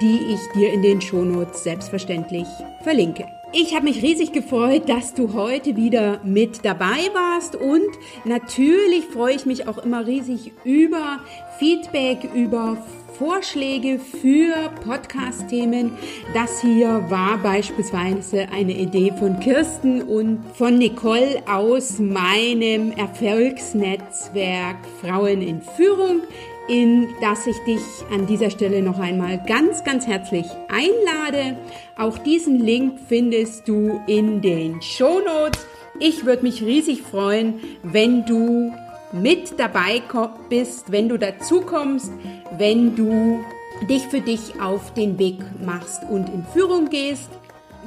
die 0.00 0.34
ich 0.34 0.40
dir 0.54 0.72
in 0.72 0.82
den 0.82 1.00
Shownotes 1.00 1.64
selbstverständlich 1.64 2.46
verlinke. 2.82 3.26
Ich 3.52 3.74
habe 3.74 3.84
mich 3.84 4.02
riesig 4.02 4.32
gefreut, 4.32 4.88
dass 4.88 5.14
du 5.14 5.32
heute 5.32 5.74
wieder 5.74 6.20
mit 6.22 6.64
dabei 6.64 7.08
warst 7.14 7.56
und 7.56 7.88
natürlich 8.24 9.06
freue 9.06 9.34
ich 9.34 9.46
mich 9.46 9.66
auch 9.66 9.78
immer 9.78 10.06
riesig 10.06 10.52
über 10.64 11.20
Feedback, 11.58 12.28
über 12.34 12.76
Vorschläge 13.18 13.98
für 13.98 14.70
Podcast-Themen. 14.84 15.90
Das 16.34 16.60
hier 16.60 17.04
war 17.08 17.38
beispielsweise 17.38 18.46
eine 18.52 18.72
Idee 18.72 19.12
von 19.18 19.40
Kirsten 19.40 20.02
und 20.02 20.44
von 20.54 20.78
Nicole 20.78 21.42
aus 21.46 21.98
meinem 21.98 22.92
Erfolgsnetzwerk 22.92 24.76
Frauen 25.00 25.42
in 25.42 25.60
Führung 25.60 26.22
in 26.68 27.08
das 27.22 27.46
ich 27.46 27.56
dich 27.64 27.80
an 28.12 28.26
dieser 28.26 28.50
Stelle 28.50 28.82
noch 28.82 28.98
einmal 28.98 29.42
ganz, 29.46 29.84
ganz 29.84 30.06
herzlich 30.06 30.44
einlade. 30.68 31.56
Auch 31.96 32.18
diesen 32.18 32.60
Link 32.60 32.98
findest 33.08 33.66
du 33.66 34.00
in 34.06 34.42
den 34.42 34.82
Show 34.82 35.20
Notes. 35.20 35.66
Ich 35.98 36.26
würde 36.26 36.42
mich 36.42 36.62
riesig 36.62 37.02
freuen, 37.02 37.54
wenn 37.82 38.26
du 38.26 38.72
mit 39.12 39.58
dabei 39.58 40.02
bist, 40.48 40.90
wenn 40.92 41.08
du 41.08 41.18
dazu 41.18 41.62
kommst, 41.62 42.12
wenn 42.56 42.94
du 42.94 43.44
dich 43.88 44.02
für 44.02 44.20
dich 44.20 44.60
auf 44.60 44.92
den 44.94 45.18
Weg 45.18 45.38
machst 45.64 46.02
und 46.10 46.28
in 46.28 46.44
Führung 46.52 46.90
gehst. 46.90 47.30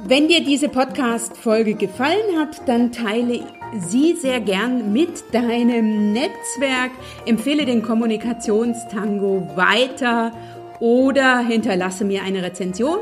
Wenn 0.04 0.26
dir 0.26 0.42
diese 0.42 0.68
Podcast-Folge 0.68 1.74
gefallen 1.74 2.38
hat, 2.38 2.66
dann 2.66 2.90
teile 2.90 3.44
sie 3.78 4.16
sehr 4.16 4.40
gern 4.40 4.92
mit 4.92 5.32
deinem 5.32 6.12
Netzwerk, 6.12 6.90
empfehle 7.24 7.64
den 7.66 7.82
Kommunikationstango 7.82 9.48
weiter 9.54 10.32
oder 10.80 11.38
hinterlasse 11.38 12.04
mir 12.04 12.24
eine 12.24 12.42
Rezension 12.42 12.98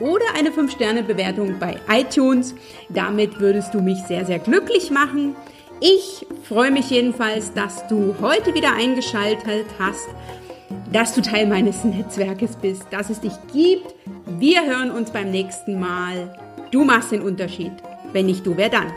oder 0.00 0.24
eine 0.36 0.50
5-Sterne-Bewertung 0.50 1.60
bei 1.60 1.76
iTunes. 1.88 2.54
Damit 2.88 3.38
würdest 3.38 3.72
du 3.72 3.80
mich 3.80 4.02
sehr, 4.02 4.26
sehr 4.26 4.40
glücklich 4.40 4.90
machen. 4.90 5.36
Ich 5.80 6.26
freue 6.44 6.70
mich 6.70 6.90
jedenfalls, 6.90 7.52
dass 7.52 7.86
du 7.88 8.14
heute 8.20 8.54
wieder 8.54 8.74
eingeschaltet 8.74 9.66
hast, 9.78 10.08
dass 10.92 11.14
du 11.14 11.20
Teil 11.20 11.46
meines 11.46 11.84
Netzwerkes 11.84 12.56
bist, 12.56 12.86
dass 12.90 13.10
es 13.10 13.20
dich 13.20 13.32
gibt. 13.52 13.94
Wir 14.26 14.64
hören 14.64 14.90
uns 14.90 15.10
beim 15.10 15.30
nächsten 15.30 15.80
Mal. 15.80 16.38
Du 16.70 16.84
machst 16.84 17.12
den 17.12 17.22
Unterschied. 17.22 17.72
Wenn 18.12 18.26
nicht 18.26 18.46
du, 18.46 18.56
wer 18.56 18.68
dann? 18.68 18.92